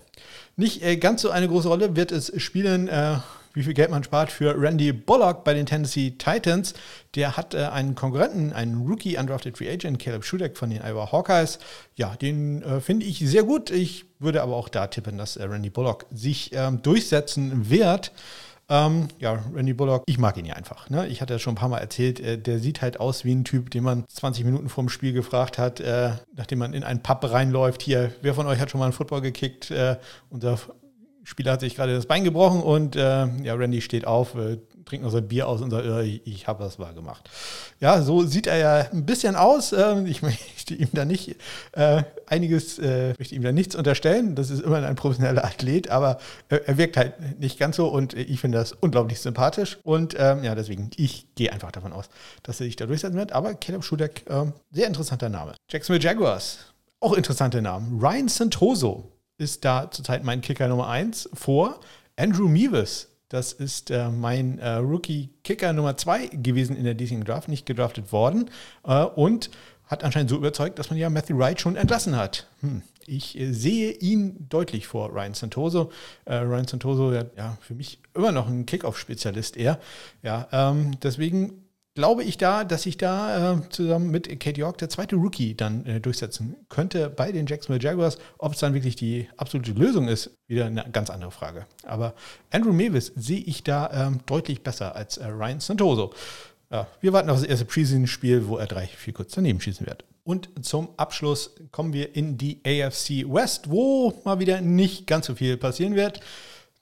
Nicht 0.56 0.82
äh, 0.84 0.96
ganz 0.96 1.22
so 1.22 1.32
eine 1.32 1.50
große 1.50 1.68
Rolle 1.68 1.98
wird 1.98 2.14
es 2.14 2.32
spielen, 2.42 2.88
äh, 2.88 3.18
wie 3.54 3.62
viel 3.62 3.74
Geld 3.74 3.92
man 3.92 4.06
spart 4.06 4.32
für 4.32 4.60
Randy 4.60 4.94
Bullock 4.94 5.44
bei 5.44 5.54
den 5.54 5.66
Tennessee 5.66 6.12
Titans. 6.12 6.74
Der 7.16 7.36
hat 7.36 7.54
äh, 7.54 7.66
einen 7.66 7.94
Konkurrenten, 7.94 8.54
einen 8.54 8.88
Rookie 8.88 9.18
Undrafted 9.18 9.58
Free 9.58 9.70
Agent, 9.70 10.00
Caleb 10.00 10.24
Schudeck 10.24 10.58
von 10.58 10.70
den 10.70 10.82
Iowa 10.82 11.12
Hawkeyes. 11.12 11.60
Ja, 11.96 12.16
den 12.16 12.64
äh, 12.64 12.80
finde 12.80 13.06
ich 13.06 13.20
sehr 13.20 13.44
gut. 13.44 13.70
Ich 13.70 14.06
würde 14.20 14.42
aber 14.42 14.56
auch 14.56 14.70
da 14.70 14.88
tippen, 14.88 15.18
dass 15.18 15.36
äh, 15.36 15.44
Randy 15.44 15.70
Bullock 15.70 16.06
sich 16.10 16.52
ähm, 16.54 16.82
durchsetzen 16.82 17.70
wird. 17.70 18.14
Ähm, 18.70 19.10
ja, 19.20 19.44
Randy 19.54 19.74
Bullock, 19.74 20.04
ich 20.06 20.18
mag 20.18 20.38
ihn 20.38 20.46
ja 20.46 20.56
einfach. 20.56 20.90
Ne? 20.90 21.08
Ich 21.08 21.22
hatte 21.22 21.34
ja 21.34 21.40
schon 21.40 21.54
ein 21.54 21.58
paar 21.58 21.70
Mal 21.70 21.80
erzählt, 21.80 22.20
äh, 22.20 22.38
der 22.38 22.60
sieht 22.60 22.82
halt 22.82 23.00
aus 23.00 23.26
wie 23.26 23.34
ein 23.34 23.44
Typ, 23.44 23.70
den 23.72 23.84
man 23.84 24.06
20 24.08 24.46
Minuten 24.46 24.70
vorm 24.70 24.90
Spiel 24.90 25.14
gefragt 25.14 25.58
hat, 25.58 25.80
äh, 25.80 26.12
nachdem 26.36 26.60
man 26.60 26.74
in 26.74 26.84
einen 26.84 27.02
Pub 27.02 27.24
reinläuft. 27.30 27.82
Hier, 27.82 28.14
wer 28.22 28.34
von 28.34 28.48
euch 28.48 28.60
hat 28.60 28.72
schon 28.72 28.80
mal 28.80 28.86
einen 28.86 28.94
Football 28.94 29.22
gekickt? 29.22 29.70
Äh, 29.72 29.98
unser 30.30 30.58
Spieler 31.24 31.54
hat 31.54 31.62
sich 31.62 31.76
gerade 31.76 31.96
das 31.96 32.06
Bein 32.06 32.24
gebrochen 32.24 32.62
und 32.62 32.96
äh, 32.96 33.28
ja, 33.44 33.54
Randy 33.54 33.82
steht 33.82 34.06
auf, 34.06 34.36
äh, 34.36 34.58
trinkt 34.86 35.06
noch 35.06 35.12
sein 35.12 35.28
Bier 35.28 35.48
aus 35.48 35.62
und 35.62 35.72
sagt, 35.72 35.86
äh, 35.86 36.04
ich, 36.04 36.48
habe 36.48 36.64
das 36.64 36.80
wahr 36.80 36.94
gemacht. 36.94 37.30
Ja, 37.80 38.02
so 38.02 38.24
sieht 38.24 38.46
er 38.46 38.58
ja 38.58 38.88
ein 38.92 39.06
bisschen 39.06 39.36
aus. 39.36 39.72
Ähm, 39.72 40.06
ich 40.06 40.22
möchte 40.22 40.76
ihm 40.76 40.90
da 40.92 41.06
nicht 41.06 41.38
äh, 41.72 42.04
einiges, 42.28 42.78
äh, 42.80 43.14
möchte 43.18 43.36
ihm 43.36 43.42
da 43.42 43.54
nichts 43.54 43.76
unterstellen. 43.76 44.36
Das 44.36 44.50
ist 44.50 44.62
immer 44.62 44.86
ein 44.86 44.96
professioneller 44.96 45.46
Athlet, 45.46 45.90
aber 45.90 46.18
äh, 46.50 46.58
er 46.66 46.78
wirkt 46.78 46.98
halt 46.98 47.40
nicht 47.40 47.58
ganz 47.58 47.78
so 47.78 47.88
und 47.88 48.14
ich 48.14 48.42
finde 48.42 48.58
das 48.58 48.74
unglaublich 48.74 49.22
sympathisch. 49.22 49.80
Und 49.84 50.16
ähm, 50.18 50.44
ja, 50.44 50.56
deswegen, 50.56 50.92
ich 50.98 51.28
gehe 51.36 51.54
einfach 51.54 51.72
davon 51.72 51.94
aus, 51.94 52.10
dass 52.44 52.60
er 52.60 52.66
sich 52.66 52.76
da 52.76 52.86
durchsetzen 52.86 53.18
wird. 53.18 53.32
Aber 53.32 53.54
Caleb 53.54 53.84
Schudeck, 53.84 54.26
ähm, 54.30 54.54
sehr 54.72 54.88
interessanter 54.88 55.30
Name. 55.30 55.54
Jacksonville 55.70 56.04
Jaguars, 56.04 56.60
auch 57.00 57.14
interessante 57.14 57.62
Namen. 57.62 58.00
Ryan 58.02 58.28
Santoso 58.28 59.14
ist 59.38 59.66
da 59.66 59.90
zurzeit 59.90 60.24
mein 60.24 60.42
Kicker 60.42 60.68
Nummer 60.68 60.88
1 60.88 61.30
vor 61.34 61.80
Andrew 62.16 62.48
Meavis. 62.48 63.10
Das 63.30 63.52
ist 63.52 63.90
äh, 63.90 64.10
mein 64.10 64.60
äh, 64.60 64.74
Rookie-Kicker 64.76 65.74
Nummer 65.74 65.98
2 65.98 66.28
gewesen 66.28 66.76
in 66.76 66.84
der 66.84 66.94
diesjährigen 66.94 67.26
Draft, 67.26 67.50
nicht 67.50 67.66
gedraftet 67.66 68.12
worden. 68.12 68.52
Äh, 68.86 69.04
und 69.04 69.50
hat 69.86 70.04
anscheinend 70.04 70.30
so 70.30 70.38
überzeugt, 70.38 70.78
dass 70.78 70.90
man 70.90 71.00
ja 71.00 71.10
Matthew 71.10 71.38
Wright 71.38 71.60
schon 71.60 71.76
entlassen 71.76 72.16
hat. 72.16 72.48
Hm. 72.62 72.84
Ich 73.06 73.38
äh, 73.40 73.52
sehe 73.52 73.92
ihn 73.92 74.48
deutlich 74.50 74.88
vor 74.88 75.10
Ryan 75.10 75.34
Santoso. 75.34 75.92
Äh, 76.26 76.36
Ryan 76.36 76.68
Santoso, 76.68 77.12
ja, 77.12 77.58
für 77.62 77.74
mich 77.74 78.00
immer 78.14 78.32
noch 78.32 78.48
ein 78.48 78.66
Kickoff-Spezialist 78.66 79.58
eher. 79.58 79.80
Ja, 80.22 80.48
ähm, 80.52 81.00
deswegen 81.02 81.63
glaube 81.96 82.24
ich 82.24 82.38
da, 82.38 82.64
dass 82.64 82.84
sich 82.84 82.98
da 82.98 83.54
äh, 83.54 83.70
zusammen 83.70 84.10
mit 84.10 84.40
Kate 84.40 84.60
York 84.60 84.78
der 84.80 84.90
zweite 84.90 85.16
Rookie 85.16 85.56
dann 85.56 85.86
äh, 85.86 86.00
durchsetzen 86.00 86.56
könnte 86.70 87.10
bei 87.10 87.32
den 87.32 87.46
Jacksonville 87.46 87.84
Jaguars. 87.84 88.18
Ob 88.38 88.54
es 88.54 88.60
dann 88.60 88.74
wirklich 88.74 88.96
die 88.96 89.30
absolute 89.38 89.72
Lösung 89.72 90.08
ist, 90.08 90.32
wieder 90.48 90.66
eine 90.66 90.86
ganz 90.92 91.10
andere 91.10 91.32
Frage. 91.32 91.66
Aber 91.84 92.16
Andrew 92.52 92.74
Mavis 92.74 93.12
sehe 93.16 93.42
ich 93.42 93.64
da 93.64 94.08
ähm, 94.08 94.20
deutlich 94.26 94.64
besser 94.64 94.96
als 94.96 95.18
äh, 95.18 95.28
Ryan 95.28 95.60
Santoso. 95.60 96.14
Ja, 96.72 96.88
wir 97.02 97.14
warten 97.14 97.30
auf 97.30 97.40
das 97.40 97.48
erste 97.48 97.66
Preseason-Spiel, 97.66 98.48
wo 98.48 98.58
er 98.58 98.66
drei, 98.66 98.88
vier 98.88 99.14
kurz 99.14 99.34
daneben 99.34 99.62
schießen 99.62 99.86
wird. 99.86 100.06
Und 100.24 100.50
zum 100.66 100.90
Abschluss 100.98 101.52
kommen 101.72 101.94
wir 101.94 102.16
in 102.16 102.38
die 102.38 102.62
AFC 102.66 103.32
West, 103.32 103.70
wo 103.70 104.22
mal 104.24 104.40
wieder 104.40 104.62
nicht 104.62 105.06
ganz 105.06 105.28
so 105.28 105.36
viel 105.36 105.58
passieren 105.58 105.96
wird. 105.96 106.22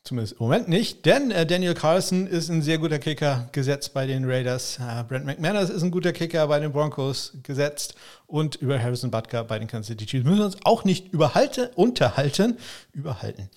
Zumindest 0.03 0.33
im 0.33 0.45
Moment 0.45 0.67
nicht, 0.67 1.05
denn 1.05 1.29
äh, 1.29 1.45
Daniel 1.45 1.75
Carlson 1.75 2.25
ist 2.25 2.49
ein 2.49 2.63
sehr 2.63 2.79
guter 2.79 2.97
Kicker 2.97 3.47
gesetzt 3.51 3.93
bei 3.93 4.07
den 4.07 4.25
Raiders. 4.25 4.79
Äh, 4.79 5.03
Brent 5.03 5.27
McManus 5.27 5.69
ist 5.69 5.83
ein 5.83 5.91
guter 5.91 6.11
Kicker 6.11 6.47
bei 6.47 6.59
den 6.59 6.71
Broncos 6.71 7.37
gesetzt 7.43 7.93
und 8.25 8.55
über 8.55 8.81
Harrison 8.81 9.11
Butker 9.11 9.43
bei 9.43 9.59
den 9.59 9.67
Kansas 9.67 9.89
City 9.89 10.07
Chiefs 10.07 10.25
müssen 10.25 10.39
wir 10.39 10.45
uns 10.45 10.57
auch 10.63 10.85
nicht 10.85 11.13
überhalten, 11.13 11.69
unterhalten, 11.75 12.57
überhalten. 12.93 13.51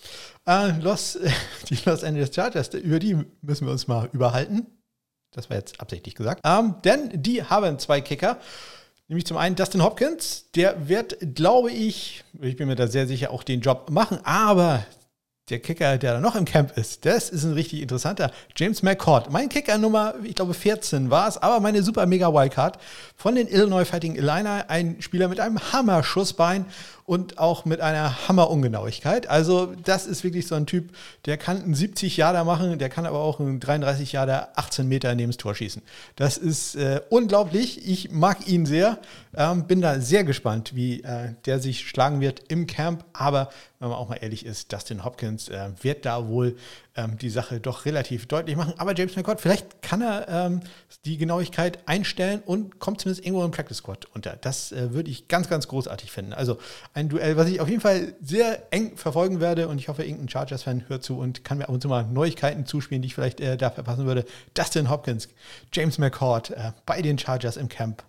Äh, 0.47 0.79
Los, 0.81 1.19
die 1.71 1.79
Los 1.87 2.05
Angeles 2.05 2.35
Chargers, 2.35 2.75
über 2.75 2.99
die 2.99 3.25
müssen 3.41 3.67
wir 3.67 3.73
uns 3.73 3.89
mal 3.89 4.11
überhalten. 4.13 4.67
Das 5.33 5.49
war 5.49 5.57
jetzt 5.57 5.81
absichtlich 5.81 6.15
gesagt. 6.15 6.43
Ähm, 6.45 6.75
denn 6.85 7.23
die 7.23 7.43
haben 7.43 7.79
zwei 7.79 8.03
Kicker. 8.03 8.39
Nämlich 9.09 9.25
zum 9.25 9.39
einen 9.39 9.57
Dustin 9.57 9.83
Hopkins, 9.83 10.51
der 10.55 10.89
wird, 10.89 11.17
glaube 11.35 11.71
ich, 11.71 12.23
ich 12.43 12.57
bin 12.57 12.69
mir 12.69 12.77
da 12.77 12.87
sehr 12.87 13.07
sicher, 13.07 13.31
auch 13.31 13.43
den 13.43 13.63
Job 13.63 13.91
machen, 13.91 14.19
aber 14.25 14.85
der 15.51 15.59
Kicker, 15.59 15.99
der 15.99 16.15
da 16.15 16.21
noch 16.21 16.37
im 16.37 16.47
Camp 16.47 16.79
ist, 16.79 17.05
das 17.05 17.29
ist 17.29 17.45
ein 17.45 17.53
richtig 17.53 17.83
interessanter. 17.83 18.31
James 18.57 18.83
McCord. 18.83 19.31
Mein 19.31 19.51
Kicker 19.51 19.77
Nummer, 19.77 20.15
ich 20.23 20.35
glaube 20.35 20.55
14 20.55 21.11
war 21.11 21.29
es, 21.29 21.37
aber 21.37 21.61
meine 21.61 21.83
super 21.83 22.07
mega 22.07 22.33
Wildcard 22.33 22.79
von 23.15 23.35
den 23.35 23.49
Illinois 23.49 23.85
Fighting 23.85 24.15
Illini. 24.15 24.63
Ein 24.69 24.97
Spieler 25.01 25.29
mit 25.29 25.41
einem 25.41 25.61
Hammer-Schussbein 25.73 26.65
und 27.07 27.39
auch 27.39 27.67
mit 27.67 27.81
einer 27.81 28.29
Hammer-Ungenauigkeit. 28.29 29.29
Also, 29.29 29.75
das 29.85 30.07
ist 30.07 30.25
wirklich 30.25 30.47
so 30.47 30.55
ein 30.55 30.67
Typ, 30.67 30.91
der 31.27 31.37
kann 31.37 31.63
einen 31.63 31.75
70 31.75 32.17
Jahre 32.17 32.45
machen, 32.45 32.79
der 32.79 32.89
kann 32.89 33.05
aber 33.05 33.19
auch 33.19 33.41
einen 33.41 33.61
33 33.61 34.13
Jahre 34.13 34.57
18 34.57 34.89
Meter 34.89 35.15
neben 35.15 35.31
das 35.31 35.37
Tor 35.37 35.55
schießen. 35.55 35.83
Das 36.17 36.39
ist 36.39 36.77
äh, 36.77 37.01
unglaublich. 37.11 37.87
Ich 37.87 38.11
mag 38.11 38.49
ihn 38.49 38.65
sehr. 38.65 38.99
Ähm, 39.37 39.67
bin 39.67 39.83
da 39.83 40.01
sehr 40.01 40.25
gespannt, 40.25 40.75
wie 40.75 41.03
äh, 41.03 41.35
der 41.45 41.59
sich 41.59 41.89
schlagen 41.89 42.21
wird 42.21 42.43
im 42.49 42.67
Camp. 42.67 43.05
Aber 43.13 43.51
wenn 43.81 43.89
man 43.91 43.99
auch 43.99 44.09
mal 44.09 44.17
ehrlich 44.17 44.47
ist, 44.47 44.73
Dustin 44.73 45.05
Hopkins 45.05 45.49
äh, 45.49 45.71
wird 45.83 46.07
da 46.07 46.27
wohl 46.27 46.57
ähm, 46.97 47.19
die 47.19 47.31
Sache 47.31 47.61
doch 47.61 47.85
relativ 47.85 48.27
deutlich 48.27 48.57
machen. 48.57 48.75
Aber 48.79 48.95
James 48.95 49.17
McCord, 49.17 49.41
vielleicht 49.41 49.83
kann 49.83 50.01
er 50.01 50.29
ähm, 50.29 50.61
die 51.05 51.17
Genauigkeit 51.17 51.79
einstellen 51.87 52.43
und 52.47 52.79
kommt 52.79 53.01
zumindest 53.01 53.27
irgendwo 53.27 53.45
im 53.45 53.51
Practice 53.51 53.79
Squad 53.79 54.07
unter. 54.15 54.37
Das 54.37 54.73
äh, 54.73 54.93
würde 54.93 55.11
ich 55.11 55.29
ganz, 55.29 55.49
ganz 55.49 55.69
großartig 55.69 56.13
finden. 56.13 56.33
Also 56.33 56.59
ein 56.93 57.09
Duell, 57.09 57.37
was 57.37 57.49
ich 57.49 57.61
auf 57.61 57.69
jeden 57.69 57.81
Fall 57.81 58.15
sehr 58.21 58.73
eng 58.73 58.97
verfolgen 58.97 59.41
werde 59.41 59.69
und 59.69 59.79
ich 59.79 59.89
hoffe, 59.89 60.05
irgendein 60.05 60.29
Chargers-Fan 60.29 60.89
hört 60.89 61.03
zu 61.03 61.19
und 61.19 61.45
kann 61.45 61.59
mir 61.59 61.65
ab 61.65 61.75
und 61.75 61.81
zu 61.81 61.89
mal 61.89 62.05
Neuigkeiten 62.05 62.67
zuspielen, 62.67 63.03
die 63.03 63.07
ich 63.07 63.15
vielleicht 63.15 63.41
äh, 63.41 63.57
da 63.57 63.71
verpassen 63.71 64.07
würde. 64.07 64.25
Dustin 64.55 64.89
Hopkins, 64.91 65.29
James 65.73 65.99
McCord 65.99 66.51
äh, 66.51 66.73
bei 66.87 67.03
den 67.03 67.19
Chargers 67.19 67.57
im 67.57 67.69
Camp. 67.69 68.05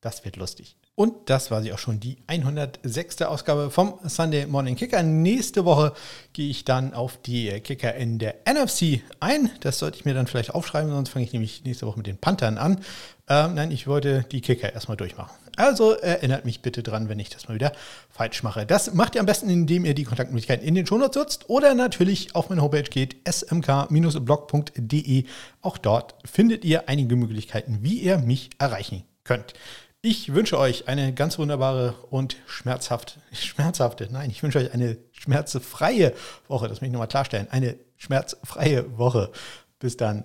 Das 0.00 0.24
wird 0.24 0.36
lustig. 0.36 0.79
Und 0.94 1.30
das 1.30 1.50
war 1.50 1.62
sie 1.62 1.72
auch 1.72 1.78
schon, 1.78 1.98
die 1.98 2.18
106. 2.26 3.22
Ausgabe 3.22 3.70
vom 3.70 3.94
Sunday 4.04 4.44
Morning 4.44 4.76
Kicker. 4.76 5.02
Nächste 5.02 5.64
Woche 5.64 5.94
gehe 6.34 6.50
ich 6.50 6.66
dann 6.66 6.92
auf 6.92 7.16
die 7.16 7.48
Kicker 7.60 7.94
in 7.94 8.18
der 8.18 8.34
NFC 8.46 9.00
ein. 9.18 9.50
Das 9.60 9.78
sollte 9.78 9.96
ich 9.96 10.04
mir 10.04 10.12
dann 10.12 10.26
vielleicht 10.26 10.54
aufschreiben, 10.54 10.90
sonst 10.90 11.08
fange 11.08 11.24
ich 11.24 11.32
nämlich 11.32 11.64
nächste 11.64 11.86
Woche 11.86 11.96
mit 11.96 12.06
den 12.06 12.18
Panthern 12.18 12.58
an. 12.58 12.80
Ähm, 13.28 13.54
nein, 13.54 13.70
ich 13.70 13.86
wollte 13.86 14.26
die 14.30 14.42
Kicker 14.42 14.74
erstmal 14.74 14.98
durchmachen. 14.98 15.34
Also 15.56 15.92
erinnert 15.92 16.44
mich 16.44 16.60
bitte 16.62 16.82
dran, 16.82 17.08
wenn 17.08 17.18
ich 17.18 17.30
das 17.30 17.48
mal 17.48 17.54
wieder 17.54 17.72
falsch 18.10 18.42
mache. 18.42 18.66
Das 18.66 18.92
macht 18.92 19.14
ihr 19.14 19.20
am 19.20 19.26
besten, 19.26 19.48
indem 19.48 19.84
ihr 19.84 19.94
die 19.94 20.04
Kontaktmöglichkeiten 20.04 20.66
in 20.66 20.74
den 20.74 20.86
Shownotes 20.86 21.16
nutzt 21.16 21.48
oder 21.48 21.74
natürlich 21.74 22.34
auf 22.34 22.48
meine 22.50 22.60
Homepage 22.62 22.82
geht, 22.82 23.16
smk-blog.de. 23.26 25.24
Auch 25.62 25.78
dort 25.78 26.14
findet 26.24 26.64
ihr 26.64 26.88
einige 26.88 27.14
Möglichkeiten, 27.16 27.78
wie 27.82 28.00
ihr 28.00 28.18
mich 28.18 28.50
erreichen 28.58 29.04
könnt. 29.22 29.54
Ich 30.02 30.32
wünsche 30.32 30.58
euch 30.58 30.88
eine 30.88 31.12
ganz 31.12 31.38
wunderbare 31.38 31.94
und 32.08 32.36
schmerzhaft, 32.46 33.18
schmerzhafte, 33.32 34.08
nein, 34.10 34.30
ich 34.30 34.42
wünsche 34.42 34.58
euch 34.58 34.72
eine 34.72 34.96
schmerzfreie 35.12 36.14
Woche. 36.48 36.68
Das 36.68 36.80
möchte 36.80 36.86
ich 36.86 36.92
nochmal 36.92 37.08
klarstellen. 37.08 37.48
Eine 37.50 37.76
schmerzfreie 37.98 38.96
Woche. 38.96 39.30
Bis 39.78 39.98
dann. 39.98 40.24